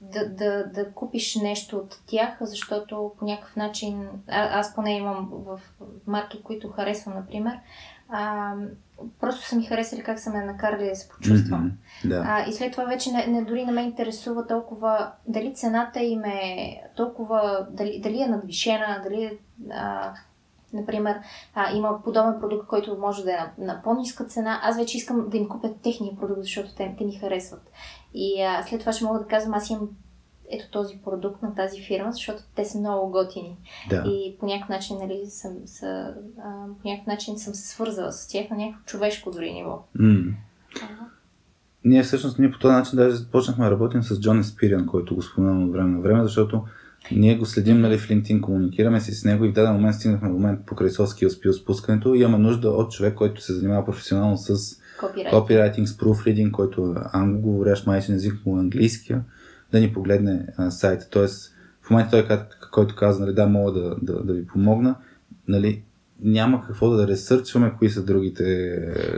[0.00, 5.28] да, да, да купиш нещо от тях, защото по някакъв начин, а, аз поне имам
[5.32, 5.60] в
[6.06, 7.58] марки, които харесвам, например,
[8.08, 8.54] А,
[9.20, 11.72] просто са ми харесали как са ме накарали да се почувствам.
[11.72, 12.24] Mm-hmm, да.
[12.28, 16.24] А, и след това вече не, не, дори не ме интересува толкова дали цената им
[16.24, 19.38] е толкова, дали, дали е надвишена, дали
[19.70, 20.12] а,
[20.72, 21.20] например,
[21.54, 24.60] а, има подобен продукт, който може да е на, на по-ниска цена.
[24.62, 27.70] Аз вече искам да им купя техния продукт, защото те, те ми харесват.
[28.14, 29.88] И а, след това ще мога да казвам, аз имам
[30.50, 33.56] ето този продукт на тази фирма, защото те са много готини.
[33.90, 34.04] Да.
[34.06, 38.28] И по някакъв начин, нали, съм, са, а, по някакъв начин съм се свързала с
[38.28, 39.84] тях на някакво човешко дори ниво.
[39.98, 40.32] Mm.
[41.84, 45.22] Ние всъщност ние по този начин даже започнахме да работим с Джон Еспириан, който го
[45.22, 46.64] споменавам от време на време, защото
[47.12, 50.28] ние го следим нали, в LinkedIn, комуникираме си с него и в даден момент стигнахме
[50.28, 54.36] до момент покрай соски успи спускането и имаме нужда от човек, който се занимава професионално
[54.36, 54.76] с
[55.30, 59.24] копирайтинг, с proofreading, който е англоговорящ майчин език му английския
[59.72, 61.08] да ни погледне а, сайта.
[61.10, 62.40] Тоест, в момента той,
[62.72, 64.94] който каза, нали, да, мога да, да, да ви помогна,
[65.48, 65.82] нали,
[66.20, 68.44] няма какво да ресърчваме, кои са другите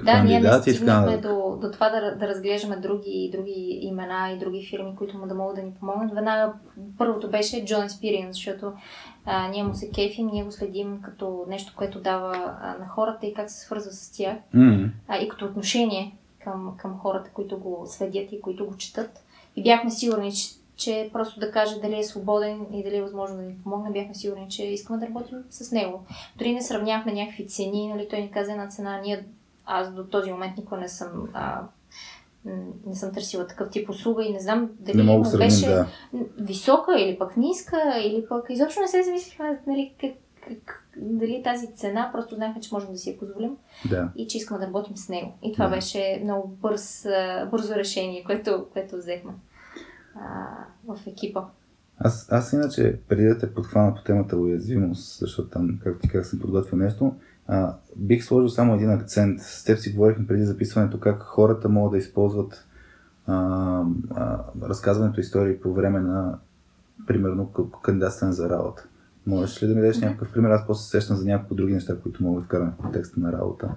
[0.04, 0.20] да, кандидати.
[0.24, 1.20] Да, ние не стигнахме
[1.56, 5.34] до, до това да, да разглеждаме други, други имена и други фирми, които му да
[5.34, 6.14] могат да ни помогнат.
[6.14, 6.52] Веднага
[6.98, 8.72] първото беше John Experience, защото
[9.24, 13.26] а, ние му се кефим, ние го следим като нещо, което дава а, на хората
[13.26, 14.36] и как се свързва с тях.
[14.54, 14.90] Mm-hmm.
[15.08, 19.24] А, и като отношение към, към хората, които го следят и които го четат.
[19.56, 23.36] И бяхме сигурни, че, че просто да каже дали е свободен и дали е възможно
[23.36, 26.04] да ни помогне, бяхме сигурни, че искаме да работим с него.
[26.36, 29.24] Дори не сравняхме някакви цени, нали, той ни каза една цена, ние,
[29.66, 31.62] аз до този момент никога не съм а,
[32.86, 35.86] не съм търсила такъв тип услуга и не знам дали не му сравним, беше да.
[36.38, 40.10] висока или пък ниска, или пък изобщо не се замислихме нали, как,
[40.48, 43.56] как, дали тази цена, просто знаехме, че можем да си я позволим
[43.90, 44.08] да.
[44.16, 45.32] и че искаме да работим с него.
[45.42, 45.74] И това Да.
[45.74, 47.06] беше много бърз,
[47.50, 49.32] бързо решение, което, което взехме
[50.14, 50.46] а,
[50.86, 51.42] в екипа.
[51.98, 56.26] Аз, аз иначе, преди да те подхвана по темата уязвимост, защото там, както ти как
[56.26, 57.14] съм подготвил нещо,
[57.48, 59.40] а, бих сложил само един акцент.
[59.40, 62.66] С теб си говорихме преди записването как хората могат да използват
[63.26, 63.36] а,
[64.14, 66.38] а, разказването истории по време на,
[67.06, 68.86] примерно, кандидатстване за работа.
[69.26, 70.50] Можеш ли да ми дадеш някакъв пример?
[70.50, 73.32] Аз после се сещам за няколко други неща, които мога да вкарам в контекста на
[73.32, 73.70] работа.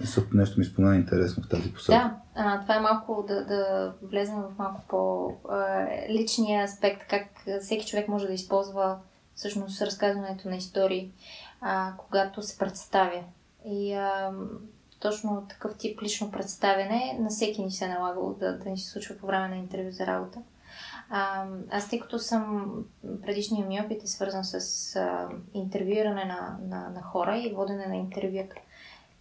[0.00, 1.92] Защото нещо ми спомена интересно в тази посока.
[1.98, 7.22] Да, а, това е малко да, да влезем в малко по-личния аспект, как
[7.60, 8.98] всеки човек може да използва
[9.34, 11.12] всъщност разказването на истории,
[11.66, 13.24] а, когато се представя.
[13.66, 14.32] И а,
[15.00, 18.90] точно такъв тип лично представяне на всеки ни се е налагало да, да ни се
[18.90, 20.38] случва по време на интервю за работа.
[21.10, 22.74] А, аз тъй като съм,
[23.22, 27.96] предишният ми опит е свързан с а, интервюиране на, на, на хора и водене на
[27.96, 28.56] интервюта.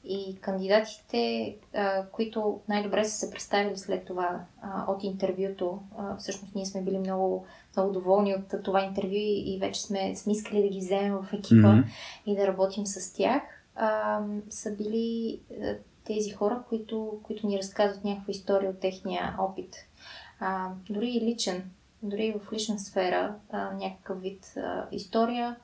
[0.04, 6.56] И кандидатите, а, които най-добре са се представили след това а, от интервюто, а, всъщност
[6.56, 7.46] ние сме били много,
[7.78, 11.34] много доволни от това интервю и, и вече сме, сме искали да ги вземем в
[11.34, 11.84] екипа Мгм.
[12.26, 13.42] и да работим с тях,
[13.76, 19.76] а, са били а, тези хора, които, които ни разказват някаква история от техния опит.
[20.40, 21.64] А, дори и личен,
[22.04, 25.56] дори и в лична сфера, а, някакъв вид а, история,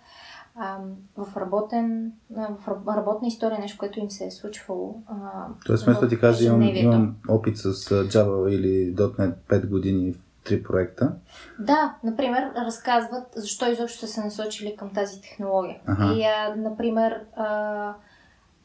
[0.55, 0.77] а,
[1.17, 5.01] в, работен, а, в раб- работна история, нещо, което им се е случвало.
[5.07, 10.13] А, Тоест, вместо да ти кажа, имам, имам опит с Java или .NET 5 години
[10.13, 10.17] в
[10.49, 11.11] три проекта.
[11.59, 15.79] Да, например, разказват защо изобщо са се насочили към тази технология.
[15.87, 16.13] Аха.
[16.13, 17.93] И, а, например, а,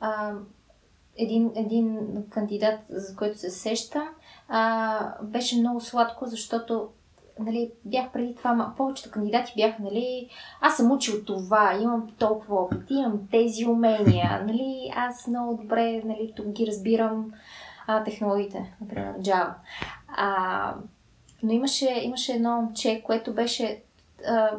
[0.01, 0.33] а,
[1.17, 1.99] един, един
[2.31, 4.09] кандидат, за който се сещам,
[4.49, 6.89] а, беше много сладко, защото
[7.39, 10.29] нали, бях преди това, ма- повечето кандидати бяха, нали,
[10.61, 16.33] аз съм учил това, имам толкова опит, имам тези умения, нали, аз много добре, нали,
[16.37, 17.33] тук ги разбирам
[17.87, 19.53] а, технологиите, например, Java.
[20.17, 20.75] А,
[21.45, 23.83] но имаше, имаше едно момче, което беше,
[24.27, 24.51] а,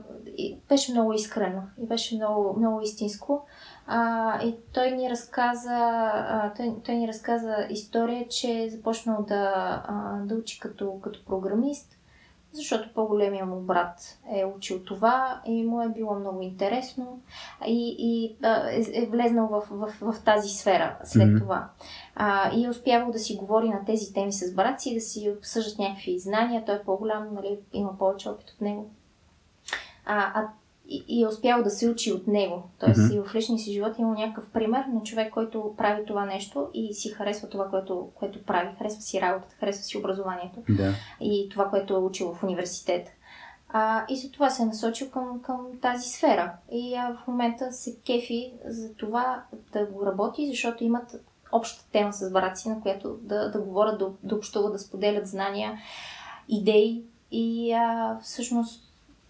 [0.69, 3.45] беше много искрено и беше много, много истинско.
[3.87, 9.83] А, и той ни разказа, а, той, той ни разказа история, че е започнал да,
[9.87, 11.94] а, да учи като, като програмист,
[12.55, 17.19] защото по-големия му брат е учил това и му е било много интересно
[17.67, 21.39] и, и е, е влезнал в, в, в тази сфера след Мгм.
[21.39, 21.69] това.
[22.15, 25.33] А, и е успявал да си говори на тези теми с брат си, да си
[25.37, 26.63] обсъждат някакви знания.
[26.65, 28.89] Той е по-голям, нали, има повече опит от него.
[30.05, 30.47] А, а,
[30.89, 32.63] и, и е успял да се учи от него.
[32.79, 33.15] Тоест Мгм.
[33.15, 36.93] и в личния си живот има някакъв пример на човек, който прави това нещо и
[36.93, 38.75] си харесва това, което, което прави.
[38.77, 40.93] Харесва си работата, харесва си образованието Да.
[41.21, 43.07] и това, което е учил в университет.
[43.69, 46.53] А, и за това се е насочил към, към тази сфера.
[46.71, 49.43] И а, в момента се кефи за това
[49.73, 51.15] да го работи, защото имат
[51.51, 55.27] обща тема с брат си, на която да, да говорят, да, да общуват, да споделят
[55.27, 55.79] знания,
[56.49, 57.03] идеи.
[57.31, 58.84] И а, всъщност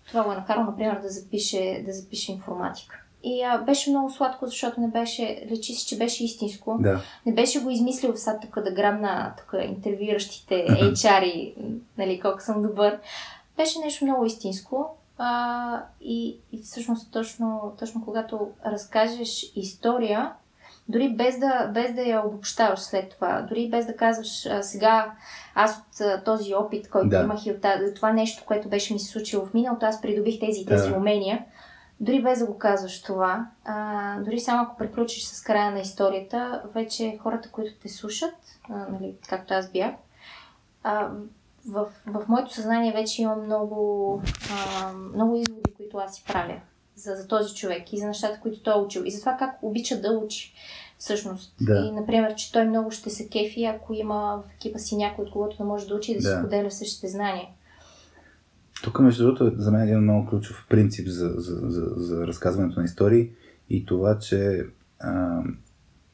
[0.08, 3.02] това го е накарало, например, да запише, да запише информатика.
[3.24, 6.78] И а, беше много сладко, защото не беше, лечи се, че беше истинско.
[6.80, 7.02] Да.
[7.26, 11.56] Не беше го измислил в сад тук да грабна тук интервюиращите HR-и,
[11.98, 13.00] нали, колко съм добър.
[13.58, 14.98] Беше нещо много истинско.
[15.18, 20.32] А, и, и всъщност точно, точно когато разкажеш история,
[20.90, 25.12] дори без да, без да я обобщаваш след това, дори без да казваш а, сега
[25.56, 27.22] аз от а, този опит, който Да.
[27.24, 30.62] имах и от това нещо, което беше ми се случило в миналото, аз придобих тези
[30.62, 30.98] и тези Да.
[30.98, 31.46] умения,
[32.00, 36.62] дори без да го казваш това, а, дори само ако приключиш с края на историята,
[36.74, 38.36] вече хората, които те слушат,
[38.70, 39.92] а, нали, както аз бях,
[40.84, 41.10] а,
[41.68, 44.22] в, в моето съзнание вече има много,
[44.52, 46.60] а, много изводи, които аз си правя
[46.96, 49.02] за, за този човек и за нещата, които той е учил.
[49.06, 50.54] И за това как обича да учи
[50.98, 51.56] всъщност.
[51.62, 51.80] Да.
[51.80, 55.32] И, например, че той много ще се кефи, ако има в екипа си някой, от
[55.32, 56.30] когото да може да учи и да, Да.
[56.30, 57.48] си споделя същите знания.
[58.84, 62.80] Тук, между другото, за мен е един много ключов принцип за, за, за, за разказването
[62.80, 63.30] на истории
[63.70, 64.66] и това, че
[65.00, 65.42] а,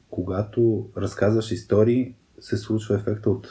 [0.10, 3.48] когато разказваш истории, се случва ефекта от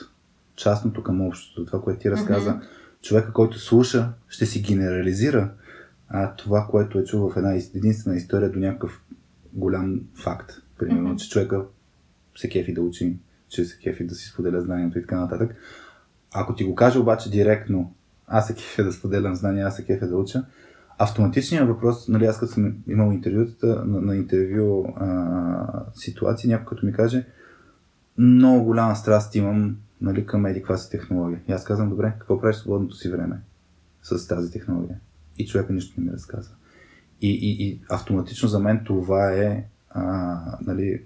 [0.57, 1.65] частното към общото.
[1.65, 2.65] Това, което ти разказа, Мгм.
[3.03, 5.51] човека, който слуша, ще си генерализира
[6.11, 9.03] а, това, което е чул в една единствена история до някакъв
[9.53, 10.53] голям факт.
[10.79, 11.17] Примерно, Мгм.
[11.17, 11.65] че човека
[12.37, 13.19] се кефи да учи,
[13.49, 15.57] че се кефи да си споделя знанието и така нататък.
[16.35, 17.95] Ако ти го каже обаче директно,
[18.27, 20.45] аз се кефя да споделям знания, аз се кефя да уча,
[20.99, 26.87] автоматичният въпрос, нали, аз като съм имал интервютата, на, на интервю а, ситуации, някой като
[26.87, 27.27] ми каже,
[28.19, 31.41] много голяма страст имам нали, към еди си технология.
[31.49, 33.41] И аз казвам, добре, какво правиш свободното си време
[34.03, 35.01] с тази технология?
[35.41, 36.55] И човека нищо не ми разказва.
[37.21, 41.03] И, и, и автоматично за мен това е а, нали,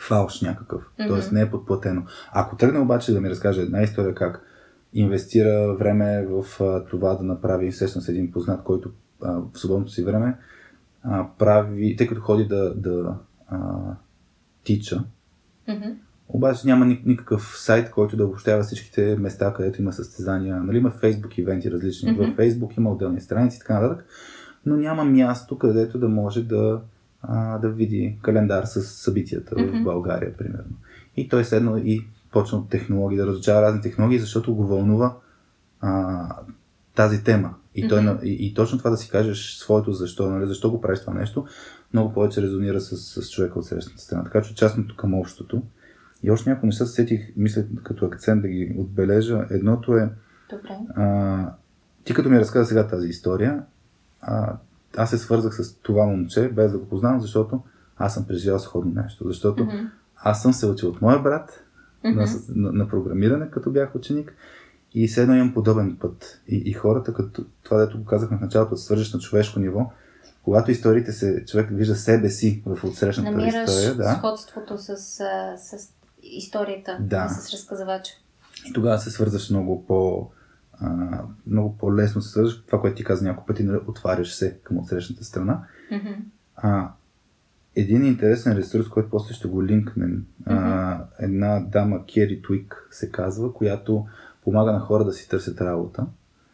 [0.00, 0.82] фалш някакъв.
[0.98, 1.08] Мгм.
[1.08, 2.02] Тоест не е подплатено.
[2.32, 4.46] Ако тръгне обаче да ми разкаже една история как
[4.92, 8.90] инвестира време в а, това да направи, сещам се един познат, който
[9.22, 10.36] а, в свободното си време
[11.02, 13.58] а, прави, тъй като ходи да, да а,
[14.64, 15.04] тича,
[15.68, 15.88] Мгм.
[16.32, 20.56] Обаче няма ни- никакъв сайт, който да обобщава всичките места, където има състезания.
[20.56, 22.12] Нали, има Facebook ивенти различни.
[22.12, 22.22] Мгм.
[22.22, 24.04] В Facebook има отделни страници и така нататък.
[24.66, 26.80] Но няма място, където да може да,
[27.22, 29.80] а, да види календар с събитията Мгм.
[29.80, 30.76] в България, примерно.
[31.16, 35.16] И той седна и почна от технологии, да разучава разни технологии, защото го вълнува
[35.80, 36.26] а,
[36.94, 37.54] тази тема.
[37.74, 40.80] И, той, на- и, и точно това да си кажеш своето защо, нали, защо го
[40.80, 41.46] правиш това нещо,
[41.92, 44.24] много повече резонира с, с човека от срещната страна.
[44.24, 45.62] Така че частното към общото.
[46.22, 49.46] И още някои неща се сетих, мисля, като акцент да ги отбележа.
[49.50, 50.10] Едното е,
[50.50, 50.78] Добре.
[50.96, 51.52] а,
[52.04, 53.62] ти като ми разказа сега тази история,
[54.20, 54.56] а,
[54.96, 57.60] аз се свързах с това момче, без да го познавам, защото
[57.96, 59.24] аз съм преживял сходно нещо.
[59.28, 59.76] Защото Мгм.
[60.16, 61.64] аз съм се учил от моя брат
[62.04, 62.18] Мгм.
[62.18, 64.34] на, на, на програмиране, като бях ученик.
[64.94, 66.40] И все едно имам подобен път.
[66.48, 69.92] И, и хората, като това, дето го казахме в началото, свържеш на човешко ниво,
[70.42, 74.96] когато историите се, човек вижда себе си в отсрещната Намираш история, да, сходството с,
[75.56, 77.28] с историята, Да.
[77.28, 78.12] с разказвача.
[78.68, 80.30] и тогава се свързваш много по
[80.82, 82.62] а, много по-лесно се свързваш.
[82.66, 85.62] Това, което ти каза няколко пъти, нали, отваряш се към отсрещната страна.
[85.92, 86.12] Мгм.
[86.56, 86.90] А,
[87.76, 90.26] един интересен ресурс, който после ще го линкнем.
[90.46, 94.06] А, една дама, Кери Туик се казва, която
[94.44, 96.06] помага на хора да си търсят работа.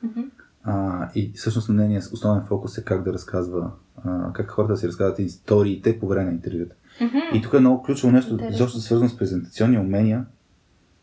[0.02, 0.20] Мгм.
[0.64, 3.70] А, и всъщност нейният основен фокус е как да разказва,
[4.04, 6.74] а, как хората да си разказват историите по време на интервюта.
[7.00, 7.18] Мгм.
[7.34, 10.24] И тук е много ключово нещо, защото свързано с презентационни умения.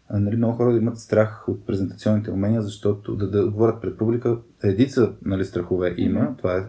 [0.09, 4.37] А, нали, много хора имат страх от презентационните умения, защото да, да говорят пред публика,
[4.63, 6.21] редица нали, страхове има.
[6.21, 6.35] Мгм.
[6.37, 6.63] Това е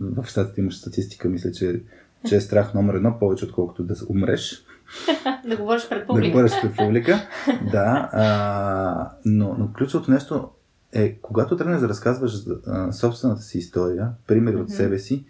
[0.00, 1.82] в щатите имаш статистика, мисля, че,
[2.28, 4.64] че е страх номер едно, повече отколкото да умреш.
[5.48, 6.30] да говориш пред Да публика.
[6.30, 7.18] говориш пред публика.
[7.72, 10.50] да, а, но, но ключовото нещо
[10.92, 12.32] е, когато тръгнеш да разказваш
[12.66, 14.72] а, собствената си история, примери от Мгм.
[14.72, 15.24] себе си,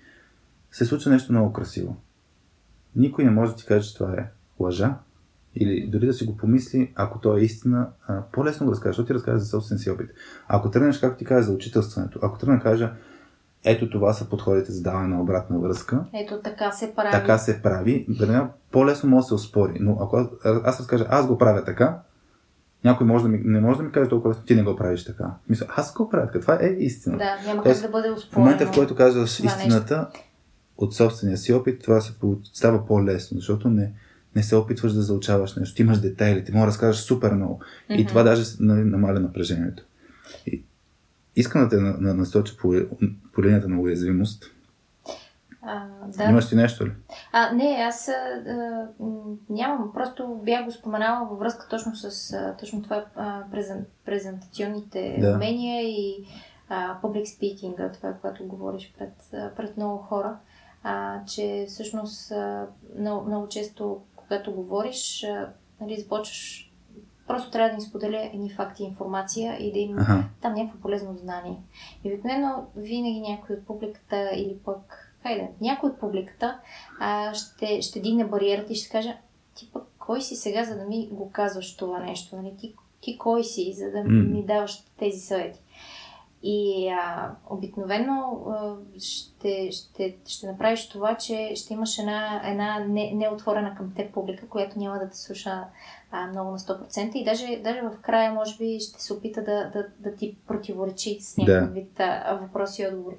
[0.72, 1.96] се случва нещо много красиво.
[2.96, 4.26] Никой не може да ти каже, че това е
[4.60, 4.94] лъжа.
[5.54, 9.06] Или дори да си го помисли, ако то е истина, а, по-лесно го разкажеш, защото
[9.06, 10.10] ти разказваш за собствен си опит.
[10.48, 12.92] Ако тръгнеш, както ти кажа, за учителстването, ако тръгна кажа,
[13.64, 17.10] ето това са подходите за даване на обратна връзка, Ето така се прави.
[17.12, 19.76] така се прави, веднага по-лесно може да се оспори.
[19.80, 20.26] Но ако аз,
[20.64, 21.98] аз разкажа, аз го правя така,
[22.84, 25.04] някой може да ми, не може да ми каже толкова лесно, ти не го правиш
[25.04, 25.24] така.
[25.48, 27.18] Мисля, аз го правя така, това е истина.
[27.18, 28.44] Да, няма Тоест, как да бъде В успорено.
[28.44, 30.08] момента, в който казваш истината
[30.78, 32.12] от собствения си опит, това се
[32.52, 33.92] става по-лесно, защото не,
[34.36, 35.76] не се опитваш да заучаваш нещо.
[35.76, 37.60] Ти имаш детайли, ти можеш да разкажеш супер много.
[37.88, 38.08] И Мгм.
[38.08, 39.82] това даже нали, намаля напрежението.
[40.46, 40.62] И,
[41.36, 42.74] искам да те на, на, насоча по,
[43.32, 44.44] по линията на уязвимост.
[45.62, 46.24] А, да.
[46.24, 46.92] Имаш ти нещо ли?
[47.32, 48.88] А, не, аз а,
[49.50, 49.92] нямам.
[49.94, 55.34] Просто бях го споменала във връзка точно с а, точно това а, презен, презентационните Да.
[55.34, 56.26] умения и
[56.68, 59.12] а, public speaking, това, когато говориш пред,
[59.56, 60.36] пред много хора.
[60.82, 62.66] А, че всъщност а,
[62.98, 65.48] много, много често, когато говориш, а,
[65.80, 66.68] нали, започваш
[67.28, 70.24] Просто трябва да им споделя едни факти и информация и да им ага.
[70.40, 71.56] там някакво полезно знание.
[72.04, 76.58] И обикновено винаги някой от публиката или пък, хайде, някой от публиката
[77.00, 79.16] а, ще, ще дигне бариерата и ще каже,
[79.54, 82.36] ти пък кой си сега, за да ми го казваш това нещо?
[82.36, 82.54] Нали?
[82.58, 84.32] Ти, ти кой си, за да mm.
[84.32, 85.60] ми даваш тези съвети?
[86.42, 93.12] И а, обикновено а, ще, ще, ще направиш това, че ще имаш една, една не,
[93.14, 95.64] неотворена към теб публика, която няма да те слуша
[96.10, 97.12] а, много на 100%.
[97.14, 101.18] И даже, даже в края, може би, ще се опита да, да, да ти противоречи
[101.20, 101.74] с някакъв да.
[101.74, 103.16] вид а, въпроси и отговори.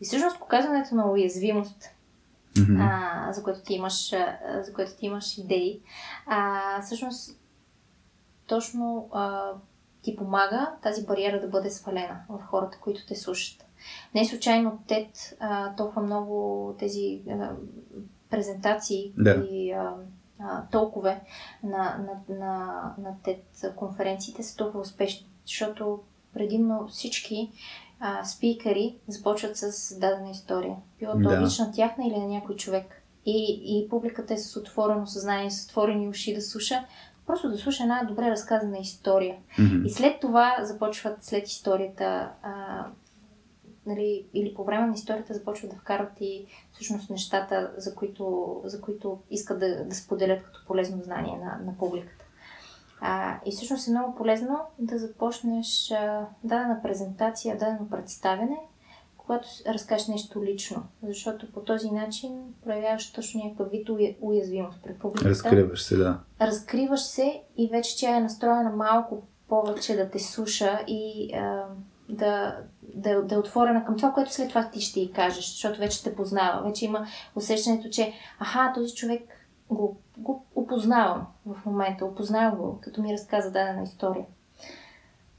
[0.00, 1.90] И всъщност показването на уязвимост,
[2.54, 2.78] mm-hmm.
[2.80, 5.80] а, за, което ти имаш, а, за което ти имаш идеи,
[6.26, 7.40] а, всъщност
[8.46, 9.52] точно а,
[10.06, 13.64] ти помага тази бариера да бъде свалена в хората, които те слушат.
[14.14, 15.38] Не случайно ТЕД
[15.76, 17.50] толкова много тези а,
[18.30, 19.46] презентации да.
[19.50, 19.94] и а,
[20.40, 21.20] а, толкове
[21.62, 26.00] на, на, на, на TED конференциите са толкова успешни, защото
[26.32, 27.50] предимно всички
[28.00, 30.76] а, спикъри започват с дадена история.
[30.98, 31.40] Било то да.
[31.40, 33.02] лична тяхна или на някой човек.
[33.26, 36.84] И, и публиката е с отворено съзнание, с отворени уши да слуша,
[37.26, 39.36] просто да слуша една добре разказана история.
[39.58, 39.84] Mm-hmm.
[39.84, 42.86] И след това започват, след историята, а,
[43.86, 48.80] нали, или по време на историята започват да вкарват и всъщност нещата, за които, за
[48.80, 52.24] които искат да, да споделят като полезно знание на, на публиката.
[53.00, 58.58] А, и всъщност е много полезно да започнеш а, дадена презентация, дадено представяне,
[59.26, 60.82] когато разкажеш нещо лично.
[61.02, 63.88] Защото по този начин проявяваш точно някакъв вид
[64.20, 65.30] уязвимост пред публиката.
[65.30, 66.20] Разкриваш се, да.
[66.40, 71.64] Разкриваш се и вече тя е настроена малко повече да те слуша и а,
[72.08, 75.78] да, да, да е отворена към това, което след това ти ще й кажеш, защото
[75.78, 76.68] вече те познава.
[76.68, 79.22] Вече има усещането, че аха, този човек
[79.70, 84.24] го, го опознавам в момента, опознавам го, като ми разказа дадена история.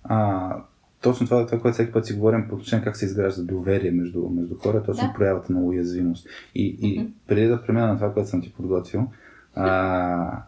[0.04, 0.56] А,
[1.02, 4.30] точно това, това, което всеки път си говорим по отношение как се изгражда доверие между,
[4.30, 5.14] между хора, точно да.
[5.14, 6.28] проявата на уязвимост.
[6.56, 7.12] И, и mm-hmm.
[7.28, 9.08] преди да премина на това, което съм ти подготвил,
[9.56, 10.44] а,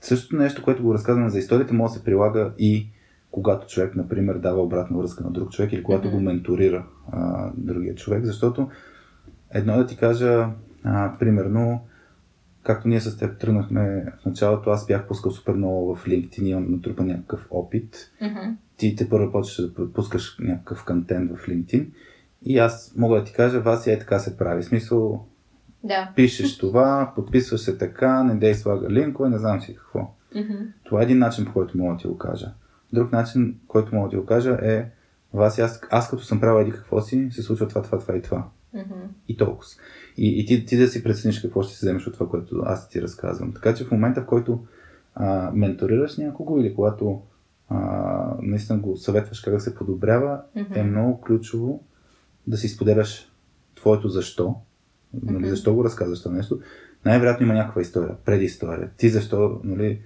[0.00, 2.88] същото нещо, което го разказваме за историите, може да се прилага и
[3.30, 6.12] когато човек, например, дава обратна връзка на друг човек или когато mm-hmm.
[6.12, 8.70] го менторира а, другия човек, защото
[9.50, 10.48] едно е да ти кажа,
[10.84, 11.80] а, примерно,
[12.62, 16.70] както ние с теб тръгнахме в началото, аз бях пускал супер много в LinkedIn, имам
[16.70, 17.96] натрупа някакъв опит.
[18.22, 18.54] Mm-hmm.
[18.78, 21.86] Ти те първо почваш да пускаш някакъв контент в LinkedIn.
[22.42, 24.62] И аз мога да ти кажа, вас е така се прави.
[24.62, 25.26] В смисъл,
[25.84, 26.12] да.
[26.16, 30.14] пишеш това, подписваш се така, не дей слага линкове, не знам си какво.
[30.34, 30.66] Mm-hmm.
[30.84, 32.52] Това е един начин, по който мога да ти го кажа.
[32.92, 34.86] Друг начин, който мога да ти го кажа е,
[35.34, 38.22] вас аз, аз като съм правил еди какво си, се случва това, това, това и
[38.22, 38.48] това.
[38.74, 39.06] Mm-hmm.
[39.28, 39.64] И толкова.
[40.16, 42.88] И, и ти, ти да си прецениш какво ще си вземеш от това, което аз
[42.88, 43.54] ти разказвам.
[43.54, 44.66] Така че в момента, в който
[45.14, 47.22] а, менторираш някого или когато
[47.68, 50.76] а, наистина го съветваш как да се подобрява, mm-hmm.
[50.76, 51.82] е много ключово
[52.46, 53.32] да си споделяш
[53.74, 54.44] твоето защо.
[54.44, 55.30] Mm-hmm.
[55.30, 56.60] Нали, защо го разказваш това нещо.
[57.04, 58.90] Най-вероятно има някаква история, предистория.
[58.96, 60.00] Ти защо, нали,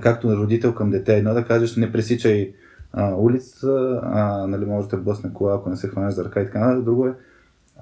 [0.00, 2.54] както на родител към дете, едно да кажеш, не пресичай
[2.92, 6.44] а, улицата, а, нали, може да блъсне кола, ако не се хванеш за ръка и
[6.44, 6.84] така нататък.
[6.84, 7.14] Друго е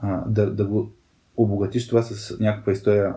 [0.02, 0.90] а, да, да го
[1.36, 3.14] обогатиш това с някаква история.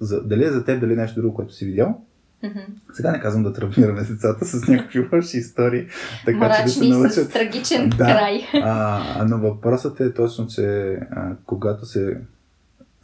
[0.00, 2.04] За, дали е за теб, дали е нещо друго, което си видял.
[2.46, 2.92] Mm-hmm.
[2.92, 5.86] Сега не казвам да травмираме децата с някакви лоши истории,
[6.24, 7.24] така Мрачни, че да се научат.
[7.24, 8.40] с трагичен да, край.
[8.52, 12.20] А, но въпросът е точно, че а, когато се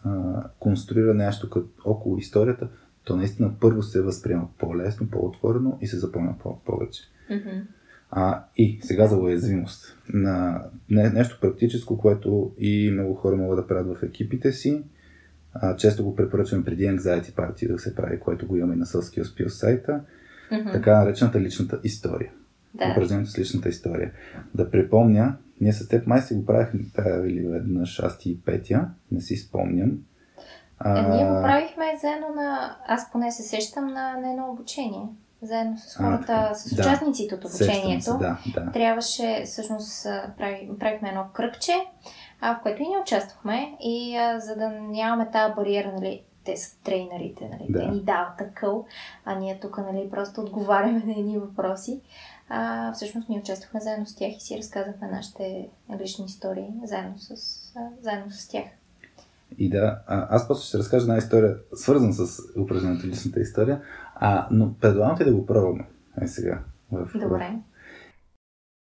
[0.05, 0.11] а,
[0.59, 2.69] конструира нещо като около историята,
[3.05, 6.35] то наистина първо се възприема по-лесно, по-отворено и се запомня
[6.65, 7.03] повече.
[7.31, 7.63] Mm-hmm.
[8.11, 9.99] А, и сега за уязвимост.
[10.09, 14.83] На не, нещо практическо, което и много хора могат да правят в екипите си.
[15.55, 19.23] А, често го препоръчвам преди Anxiety Party да се прави, което го имаме на Селския
[19.23, 20.01] успил сайта.
[20.53, 20.73] Mm-hmm.
[20.73, 22.33] Така наречената личната история.
[22.75, 22.91] Да.
[22.93, 24.13] Упражнението с личната история.
[24.55, 29.21] Да припомня, ние с теб май си го правихме правили веднъж, аз и Петя, не
[29.21, 29.91] си спомням.
[30.79, 30.99] А...
[30.99, 32.77] Е, ние го правихме заедно на...
[32.87, 35.09] Аз поне се сещам на, на едно обучение
[35.43, 38.05] заедно с хората, а, с участниците да, от обучението.
[38.05, 38.73] Се, да, да.
[38.73, 40.07] Трябваше, всъщност,
[40.39, 41.73] прави, правихме едно кръгче,
[42.43, 46.57] а, в което и ние участвахме и а, за да нямаме тази бариера, нали, те
[46.57, 47.79] са трейнерите, нали, да.
[47.79, 48.87] те ни дават такъл,
[49.25, 52.01] а ние тук, нали, просто отговаряме на едни въпроси.
[52.49, 55.69] А, всъщност ние участвахме заедно с тях и си разказахме нашите
[56.01, 57.33] лични истории заедно с,
[57.77, 58.65] а, заедно с тях.
[59.59, 63.81] И да, аз после ще разкажа една история, свързана с упражнението личната история,
[64.15, 65.85] а, но предлагам ти да го пробваме.
[66.21, 66.61] Е сега.
[66.93, 67.59] В, Добре.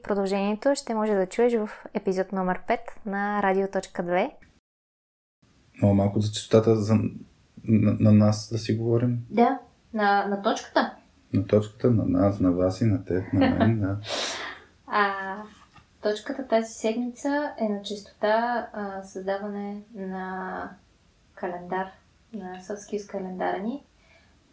[0.03, 4.31] Продължението ще може да чуеш в епизод номер 5 на Радио.2.
[5.83, 6.95] Мога малко за частотата за,
[7.65, 9.19] на, на нас да си говорим.
[9.31, 9.59] Да,
[9.95, 10.95] на, на точката.
[11.33, 13.99] На точката, на нас, на вас и на теб, на мен, да.
[14.93, 15.37] А,
[16.03, 20.71] точката тази седмица е на чистота а, създаване на
[21.35, 21.87] календар,
[22.33, 23.85] на Subskills календара ни,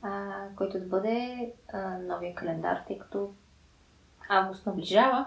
[0.02, 3.34] а, който да бъде а, новия календар, тъй като
[4.30, 5.26] август наближава.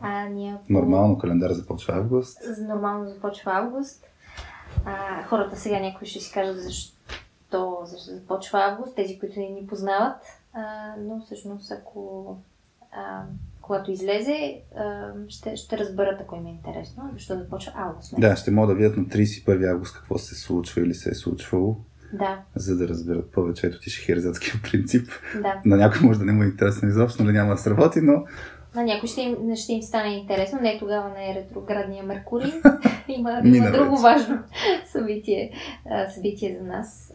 [0.00, 2.38] А, ние Нормално календар започва август.
[2.68, 4.04] Нормално започва август.
[4.84, 6.98] А, хората сега някои ще си кажат защо,
[7.84, 10.22] защо започва август, тези, които не ни познават.
[10.52, 12.36] А, но всъщност, ако
[12.92, 13.22] а,
[13.60, 18.14] когато излезе, а, ще, ще разберат, ако им е интересно, защо започва август.
[18.18, 21.76] Да, ще могат да видят на 31 август какво се случва или се е случвало,
[22.12, 23.66] Да, за да разберат повече.
[23.66, 25.08] Ето ти шехерезадския принцип.
[25.42, 25.60] да.
[25.64, 28.24] На някой може да не му е интересно изобщо, нали няма да сработи, но
[28.74, 30.58] На някой ще им, ще им стане интересно.
[30.62, 32.52] Не тогава не е ретроградния Меркурий.
[33.08, 34.38] има, има друго важно
[34.92, 35.52] събитие,
[36.14, 37.14] събитие за нас,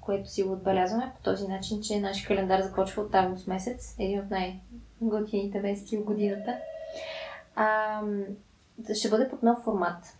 [0.00, 3.94] което си го отбелязваме по този начин, че нашия календар започва от август месец.
[3.98, 6.54] Един от най-готините месеци в годината.
[7.56, 8.00] А,
[8.94, 10.16] ще бъде под нов формат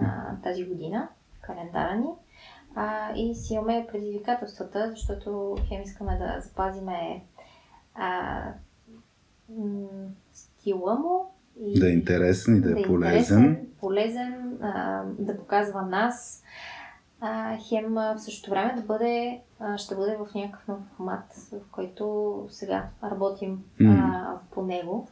[0.00, 1.08] а, тази година,
[1.40, 2.08] календара ни.
[2.74, 7.22] А, и си имаме предизвикателствата, защото хем искаме да запазиме
[7.94, 8.40] а,
[9.58, 9.86] м,
[10.32, 13.38] стила му и да е интересен и да е полезен.
[13.44, 16.42] интересен, полезен а, да показва нас.
[17.20, 21.24] А, хем а, в същото време да бъде, а, ще бъде в някакъв нов формат,
[21.52, 24.40] в който сега работим а, М.
[24.50, 25.08] по него.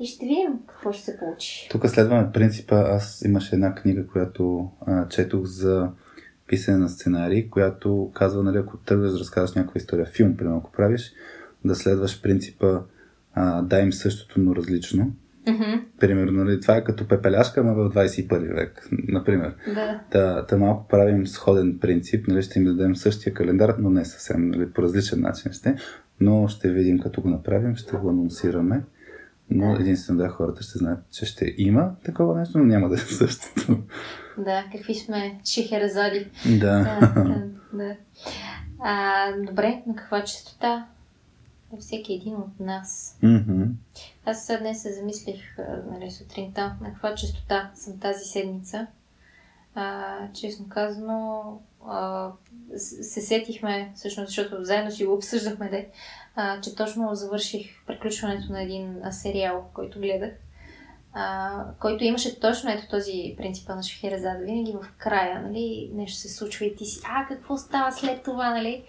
[0.00, 1.68] И ще видим какво ще се получи.
[1.70, 2.76] Тук следваме принципа.
[2.76, 5.90] Аз имаше една книга, която а, четох за
[6.48, 10.72] писане на сценарий, която казва, нали, ако тръгваш да разказваш някаква история, филм, примерно, ако
[10.72, 11.12] правиш,
[11.64, 12.80] да следваш принципа
[13.34, 15.12] а, дай им същото, но различно.
[16.00, 19.54] Примерно, нали, това е като пепеляшка, ама в 21 век, например.
[19.74, 20.00] Да.
[20.10, 24.48] Та, та малко правим сходен принцип, нали, ще им дадем същия календар, но не съвсем,
[24.48, 25.76] нали, по различен начин ще,
[26.20, 28.84] но ще видим като го направим, ще го анонсираме.
[29.50, 29.80] Но Да.
[29.80, 33.78] единствено да, хората ще знаят, че ще има такова нещо, но няма да е същото.
[34.38, 36.30] Да, какви сме шехерезади.
[36.60, 37.00] Да.
[37.74, 37.96] Да.
[38.80, 40.86] А, добре, на каква частота
[41.76, 43.18] е всеки един от нас?
[43.22, 43.62] Мгм.
[44.24, 45.56] Аз днес се замислих
[45.90, 48.86] нали, сутринта на каква частота съм тази седмица.
[49.74, 52.30] А, честно казано, а,
[52.76, 55.88] се сетихме, всъщност, защото заедно си го обсъждахме, де,
[56.34, 60.30] а, че точно завърших приключването на един сериал, който гледах,
[61.14, 64.44] а, който имаше точно ето този принципа на Шахерезада.
[64.44, 68.50] Винаги в края, нали, нещо се случва и ти си, а, какво става след това,
[68.50, 68.84] нали?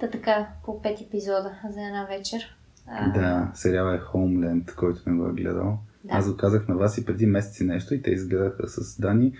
[0.00, 2.56] Та така, по пет епизода за една вечер.
[2.86, 5.78] А, Да, сериала е Homeland, който не го е гледал.
[6.04, 6.14] Да.
[6.14, 9.32] Аз го казах на вас и преди месеци нещо и те изгледаха с Дани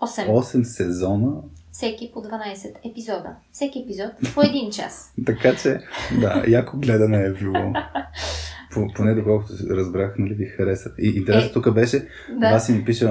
[0.00, 0.28] 8.
[0.28, 1.32] 8 сезона,
[1.74, 3.34] Всеки по 12 епизода.
[3.52, 5.12] Всеки епизод по един час.
[5.26, 5.80] така че
[6.20, 7.72] да, яко гледане е било.
[8.74, 10.90] По, поне доколкото разбрах, нали ви хареса.
[10.98, 12.50] И интересно Е, тук беше, Да.
[12.50, 13.06] Васи ми пише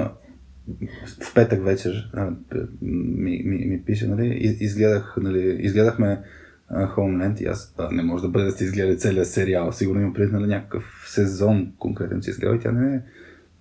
[1.20, 2.30] в петък вечер а,
[2.82, 6.20] ми, ми, ми пише, нали, из- изгледах, нали, изгледахме
[6.72, 9.72] Homeland и аз а, не може да бъде да сте изгледали целият сериал.
[9.72, 13.00] Сигурно има преди нали, някакъв сезон конкретен, че изгледа и тя не е.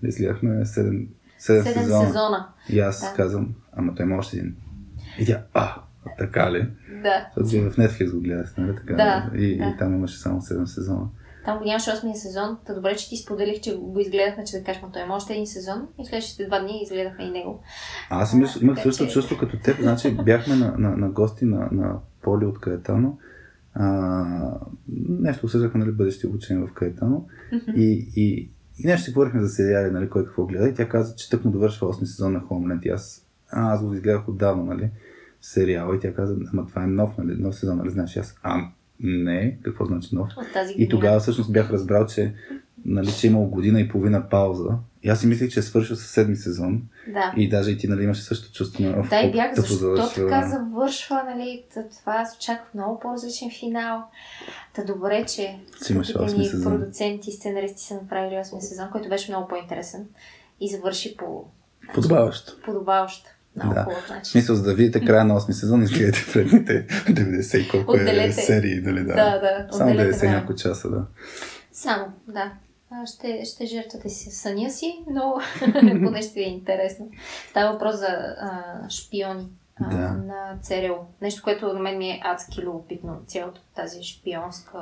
[0.04, 2.08] Изгледахме 7, 7 Седем сезона.
[2.08, 2.48] сезона.
[2.70, 3.14] И аз Да.
[3.16, 4.56] казвам, ама той има още един.
[5.20, 5.76] И тя, а,
[6.18, 6.68] така ли?
[7.04, 7.28] Да.
[7.38, 8.94] Защото в Netflix го гледахте, нали така?
[8.94, 9.64] Да, и, да.
[9.64, 11.06] и там имаше само 7 сезона.
[11.46, 12.58] Там го нямаше 8 сезон.
[12.66, 15.48] Та добре, че ти споделих, че го изгледахме, че да кажем, той има още един
[15.48, 15.88] сезон.
[16.00, 17.62] И следващите два дни изгледахме и него.
[18.10, 19.78] А, Аз имах, имах също че- чувство като теб.
[19.82, 23.18] Значи бяхме на, на, на гости на, на Поли от Каетано.
[23.74, 24.26] А,
[25.10, 27.26] нещо обсъждахме, нали, бъдещи обучения в Каетано.
[27.76, 30.68] И, и, и нещо си говорихме за сериали, нали, кой какво гледа.
[30.70, 32.84] И тя каза, че тък му довършва 8 сезон на Homeland.
[32.84, 34.90] И аз, а, аз го изгледах отдавна, нали,
[35.42, 35.96] сериала.
[35.96, 38.18] И тя каза, ама това е нов, нали, нов сезон, нали, знаеш.
[38.18, 38.62] Аз, а,
[39.04, 40.30] не, какво значи нов?
[40.78, 42.34] И тогава всъщност бях разбрал, че,
[42.86, 44.70] нали, че е имал година и половина пауза.
[45.04, 46.82] И аз си мислех, че е свършил със седми сезон.
[47.14, 47.34] Да.
[47.38, 50.30] И даже и ти, нали, имаше също чувство на Да, и бях, защо завършва.
[50.30, 51.64] така завършва, нали?
[51.72, 54.04] Това аз очаквах много по-различен финал.
[54.76, 55.60] Та добре, че
[56.38, 56.64] ни сезон.
[56.64, 60.06] продуценти и сценаристи са направили 8 сезон, който беше много по-интересен.
[60.60, 61.46] И завърши по
[61.94, 62.54] Подобаващо.
[62.66, 63.30] подобаващо.
[63.56, 63.84] Да.
[63.84, 67.92] хубав В смисъл, за да видите края на 8 сезон, изгледайте предните 90 и колко
[67.98, 68.32] е Отделете.
[68.42, 69.14] серии, нали, да.
[69.14, 69.68] Да, да.
[69.72, 70.34] Само отделете 90 време.
[70.36, 71.06] няколко часа, да.
[71.72, 72.52] Само, да.
[73.06, 75.40] Ще, ще жертвате си съня си, но
[76.04, 77.10] поне ще ви е интересно.
[77.50, 79.98] Става въпрос за а, шпиони а, Да.
[80.14, 80.96] на ЦРУ.
[81.22, 83.22] Нещо, което на мен ми е адски любопитно.
[83.28, 84.78] Цялото тази шпионска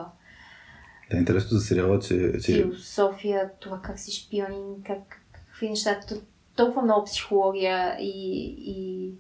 [1.12, 5.00] Да, интересно за сериала, че, че философия, това как си шпионин, как,
[5.32, 6.00] какви неща.
[6.56, 9.12] Толкова много психология и, и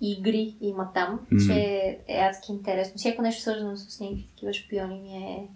[0.00, 1.40] игри има там, М.
[1.46, 1.54] че
[2.08, 2.94] е адски интересно.
[2.96, 5.48] Всяко нещо свързано с някакви такива шпиони ми е,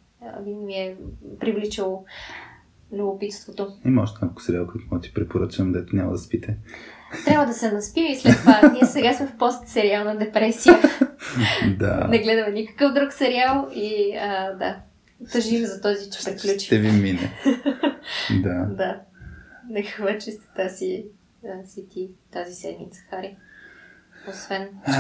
[0.51, 0.97] ми е
[1.41, 2.05] привличало
[2.93, 3.69] любопитството.
[3.85, 6.57] Има още няколко сериал, които мога ти препоръчам, дето няма да спите.
[7.25, 8.71] Трябва да се наспим и след това.
[8.73, 10.75] Ние сега сме в пост-сериална депресия.
[11.79, 12.07] Да.
[12.11, 14.77] Не гледаме никакъв друг сериал и а, да,
[15.33, 16.67] тъжим за този, че приключи.
[16.67, 17.33] Ще ви мине.
[18.43, 18.67] Да.
[18.71, 19.01] Да.
[19.71, 21.07] Некаква чистота си,
[21.43, 23.37] да, си ти тази седмица, Хари.
[24.29, 24.93] Освен, че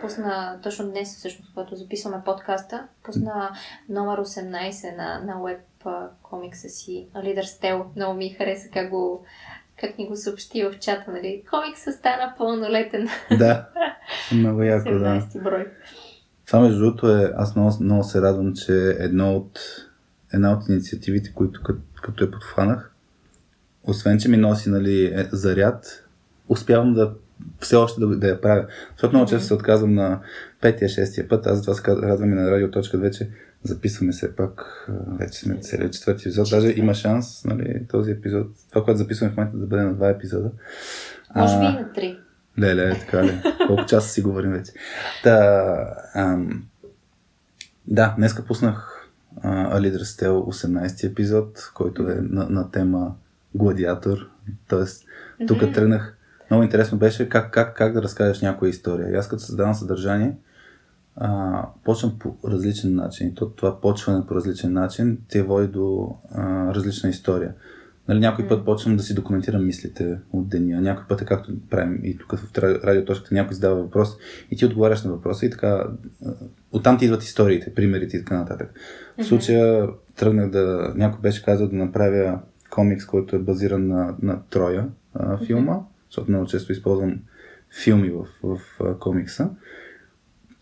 [0.00, 3.50] пусна точно днес, всъщност, когато записваме подкаста, пусна
[3.88, 5.60] номер 18 на, на веб
[6.22, 7.84] комикса си Leader Stell.
[7.96, 9.24] Много ми хареса как го
[9.80, 11.42] как ни го съобщи в чата, нали?
[11.50, 13.08] Комиксът стана пълнолетен.
[13.38, 13.68] Да.
[14.32, 15.20] Много яко, да.
[15.20, 15.66] 17 брой.
[16.46, 19.58] Това между другото е, аз много, много се радвам, че едно от,
[20.34, 22.91] една от инициативите, които като, като я подхванах,
[23.84, 26.04] освен, че ми носи нали, е, заряд,
[26.48, 27.12] успявам да
[27.60, 28.66] все още да, да я правя.
[28.90, 30.20] Защото много често се отказвам на
[30.60, 31.46] петия, шестия път.
[31.46, 33.30] Аз затова се радвам и на радио.2, че
[33.62, 34.86] записваме се пак.
[35.18, 36.50] Вече сме целият четвърти епизод.
[36.50, 40.08] Даже има шанс нали, този епизод, това, което записваме в момента, да бъде на два
[40.08, 40.50] епизода.
[41.36, 42.18] Може би и на 3.
[42.58, 43.42] Леле, така ли?
[43.66, 44.72] Колко часа си говорим вече?
[45.22, 46.64] Та, ам,
[47.86, 49.08] да, днеска пуснах
[49.42, 53.14] а, Leader's Tale 18 епизод, който е на, на тема
[53.54, 54.18] Гладиатор.
[54.68, 55.04] Тоест,
[55.48, 55.72] тук Мгм.
[55.72, 56.16] тръгнах.
[56.50, 59.10] Много интересно беше как, как, как да разкажеш някоя история.
[59.10, 60.36] И аз като създавам съдържание,
[61.16, 63.34] а, почвам по различен начин.
[63.34, 67.54] То, това почване по различен начин те води до а, различна история.
[68.08, 70.80] Нали, някой път почвам да си документирам мислите от деня.
[70.80, 74.16] Някой път е както правим и тук в радиоточката някой задава въпрос
[74.50, 75.86] и ти отговаряш на въпроса и така
[76.72, 78.70] оттам ти идват историите, примерите и така нататък.
[79.18, 80.92] В случая тръгнах да...
[80.96, 82.40] Някой беше казал да направя
[82.72, 87.20] комикс, който е базиран на, на Троя а, филма, защото много често използвам
[87.82, 89.50] филми в, в а, комикса.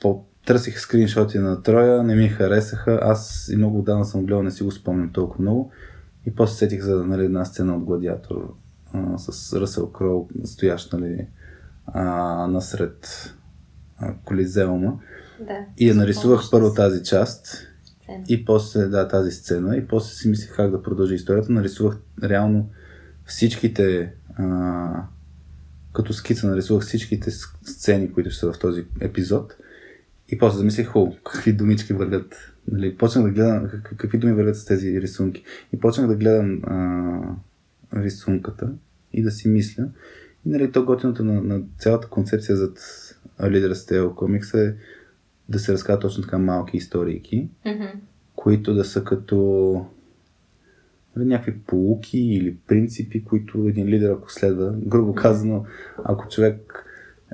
[0.01, 2.99] По, търсих скриншоти на Троя, не ми харесаха.
[3.03, 5.73] Аз и много отдавна съм гледал, не си го спомням толкова много.
[6.27, 8.55] И после сетих за нали, една сцена от Гладиатор
[8.93, 11.27] а, с Ръсел Кроу, стоящ нали,
[11.87, 12.05] а,
[12.47, 13.35] насред
[13.99, 14.99] а, Колизеума.
[15.41, 15.59] Да.
[15.79, 17.70] И я нарисувах първо тази част
[18.11, 18.25] сцена.
[18.29, 19.77] и после, да, тази сцена.
[19.77, 21.53] И после си мислех как да продължи историята.
[21.53, 22.71] Нарисувах реално
[23.27, 25.05] всичките, а,
[25.93, 27.31] като скица нарисувах всичките
[27.65, 29.57] сцени, които са в този епизод.
[30.29, 32.55] И после замислих, хубаво, какви думички вървят.
[32.73, 35.45] Нали, почнах да гледам как- какви думи вървят с тези рисунки.
[35.73, 38.73] И почнах да гледам а, рисунката
[39.13, 39.89] и да си мисля.
[40.47, 42.79] И нали, то готиното на, на цялата концепция зад
[43.41, 44.75] Leader Style комикса е
[45.51, 47.85] да се разказват точно така малки историйки, Мгм.
[48.37, 49.87] които да са като
[51.17, 55.65] нали, някакви полуки или принципи, които един лидер ако следва, грубо казано,
[56.05, 56.87] ако човек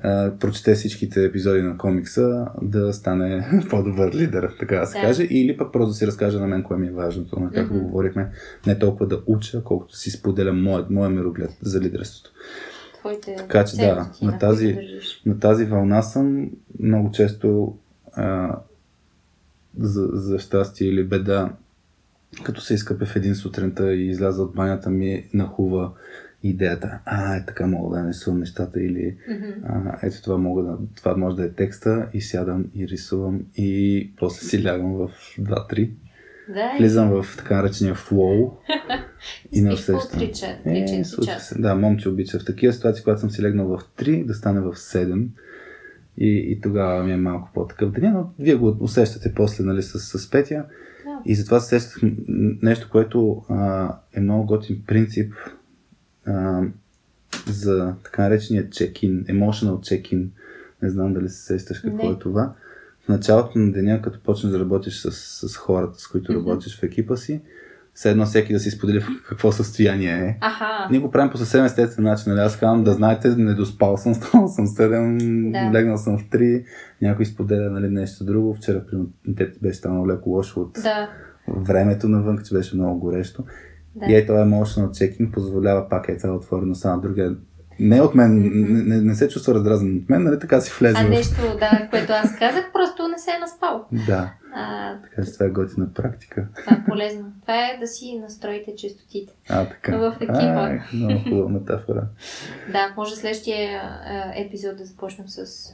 [0.03, 5.07] а, прочете всичките епизоди на комикса, да стане по-добър лидер, така да се Да.
[5.07, 7.75] каже, или пък просто да си разкаже на мен кое ми е важното, на както
[7.75, 7.83] Мгм.
[7.85, 8.31] говорихме,
[8.67, 12.31] не толкова да уча, колкото си споделям моят, моя мироглед за лидерството.
[12.99, 14.79] Твоите Така че да, на тази-.
[15.27, 16.51] На тази вълна съм
[16.81, 17.77] много често
[18.17, 18.59] а,
[19.79, 21.53] за, за щастие или беда,
[22.43, 25.93] като се изкъпя в един сутринта и изляза от банята ми нахува
[26.43, 26.99] идеята.
[27.05, 29.17] А, е така мога да нарисувам нещата или
[29.65, 34.11] а, ето това, мога да, това може да е текста и сядам и рисувам и
[34.17, 35.91] после си лягам в 2-3.
[36.49, 38.51] Да, Влизам в така наречения flow
[39.53, 40.21] и не усещам.
[40.21, 40.67] 3-4
[41.57, 41.63] Е.
[41.63, 44.75] Да, момче обича в такива ситуации, когато съм си легнал в 3, да стане в
[44.75, 45.27] 7.
[46.19, 50.19] И, и тогава ми е малко по-такъв деня, но вие го усещате после нали, с,
[50.19, 50.65] с Петя.
[51.05, 51.21] Да.
[51.25, 52.03] И затова се сещах
[52.63, 55.35] нещо, което а, е много готин принцип
[56.27, 56.63] а,
[57.47, 60.27] за така наречения check-in, emotional check-in.
[60.83, 62.13] Не знам дали се сещаш какво Не.
[62.13, 62.55] е това.
[63.05, 65.13] В началото на деня, като почнеш да работиш с,
[65.49, 66.41] с хората, с които Мгм.
[66.41, 67.41] работиш в екипа си,
[67.97, 70.39] все едно всеки да си сподели в какво състояние е.
[70.41, 72.33] Аха, Ние го правим по съвсем естествен начин.
[72.33, 72.41] Нали?
[72.45, 75.79] Аз казвам да знаете, не доспал съм, станал съм 7, Да.
[75.79, 76.65] легнал съм в 3,
[77.03, 78.55] някой споделя нали, нещо друго.
[78.55, 81.11] Вчера, примерно, теб ти беше станало леко лошо от да,
[81.49, 83.45] времето навън, че беше много горещо.
[83.95, 84.07] да.
[84.07, 87.37] И ей това emotional checking позволява пак е това отвореността на другия.
[87.81, 90.97] Не от мен, не, не, не се чувства раздразнен от мен, нали така си влезе
[90.99, 91.09] А в...
[91.09, 93.85] нещо, да, което аз казах, просто не се е наспал.
[94.07, 96.47] Да, А, така че това е готина практика.
[96.57, 97.33] това е полезно.
[97.43, 99.33] Това е да си настроите честотите.
[99.49, 99.97] А, така.
[99.99, 100.33] В екипа.
[100.61, 102.03] Ай, много хубава метафора.
[102.73, 103.83] Да, може следващия
[104.37, 105.47] епизод да започнем с...
[105.47, 105.73] С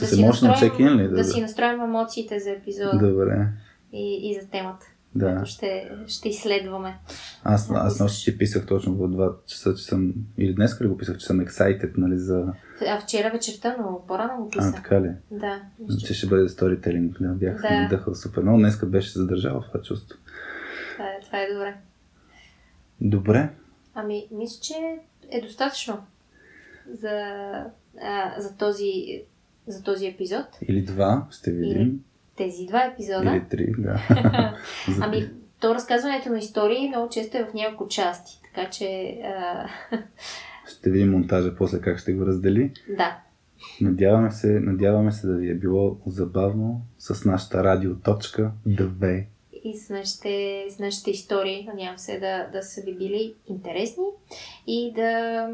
[0.00, 1.08] да си emotional настроим- check-in ли?
[1.08, 3.46] Да, си настроим емоциите за епизода Добре.
[3.92, 4.86] и, и за темата.
[5.18, 5.46] Да.
[5.46, 6.98] ще, ще изследваме.
[7.44, 10.96] Аз, аз нощи ти писах точно в 2 часа, че съм, или днес ли го
[10.98, 12.52] писах, че съм excited, нали, за...
[12.88, 14.74] А вчера вечерта, но по-рано го А, писах.
[14.74, 15.10] така ли?
[15.30, 15.62] Да.
[16.06, 17.80] Че ще бъде сторителинг, да, бях Да.
[17.82, 18.58] надъхал супер много.
[18.58, 20.18] Днеска беше задържал в това чувство.
[20.92, 21.74] Това е, това е добре.
[23.00, 23.50] Добре,
[23.94, 24.74] Ами, мисля, че
[25.30, 25.98] е достатъчно
[26.92, 27.10] за,
[28.02, 29.22] а, за, този,
[29.66, 30.46] за този епизод.
[30.62, 31.82] или два, ще видим.
[31.82, 31.94] Или
[32.38, 33.30] Тези два епизода.
[33.30, 34.00] Или три, да.
[35.00, 35.30] Ами,
[35.60, 38.40] то разказването на истории много често е в няколко части.
[38.54, 39.68] Така че, а,
[40.68, 42.72] Ще видим монтажа после как ще го раздели.
[42.88, 43.18] да.
[43.80, 49.24] Надяваме се, надяваме се да ви е било забавно с нашата радиоточка 2.
[49.64, 54.04] И с нашите, с нашите истории, надявам се да, да са ви били интересни
[54.66, 55.48] и да,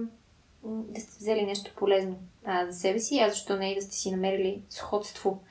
[0.64, 3.96] да сте взели нещо полезно а, за себе си, а защо не и да сте
[3.96, 5.42] си намерили сходство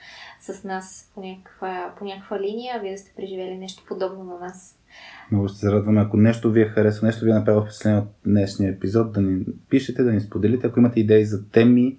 [0.52, 4.80] с нас по някаква, по някаква линия, вие да сте преживели нещо подобно на нас.
[5.32, 8.08] Много ще се радваме, ако нещо ви е харесало, нещо ви е направило впечатление от
[8.26, 10.68] днешния епизод, да ни пишете, да ни споделите.
[10.68, 11.98] Ако имате идеи за теми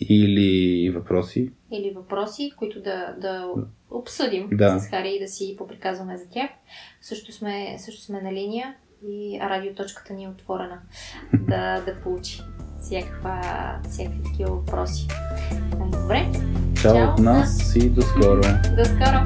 [0.00, 3.54] или въпроси, Или въпроси, които да, да
[3.90, 4.78] обсъдим Да.
[4.78, 6.50] с Хари и да си поприказваме за тях.
[7.00, 8.74] Също сме, също сме на линия
[9.08, 10.80] и радиоточката ни е отворена
[11.48, 12.40] да, да получи
[12.80, 13.40] всякаква,
[13.88, 15.08] всякакви такива въпроси.
[15.92, 18.62] Добре, чао Чао от нас и до скоро!
[18.76, 19.24] до скоро!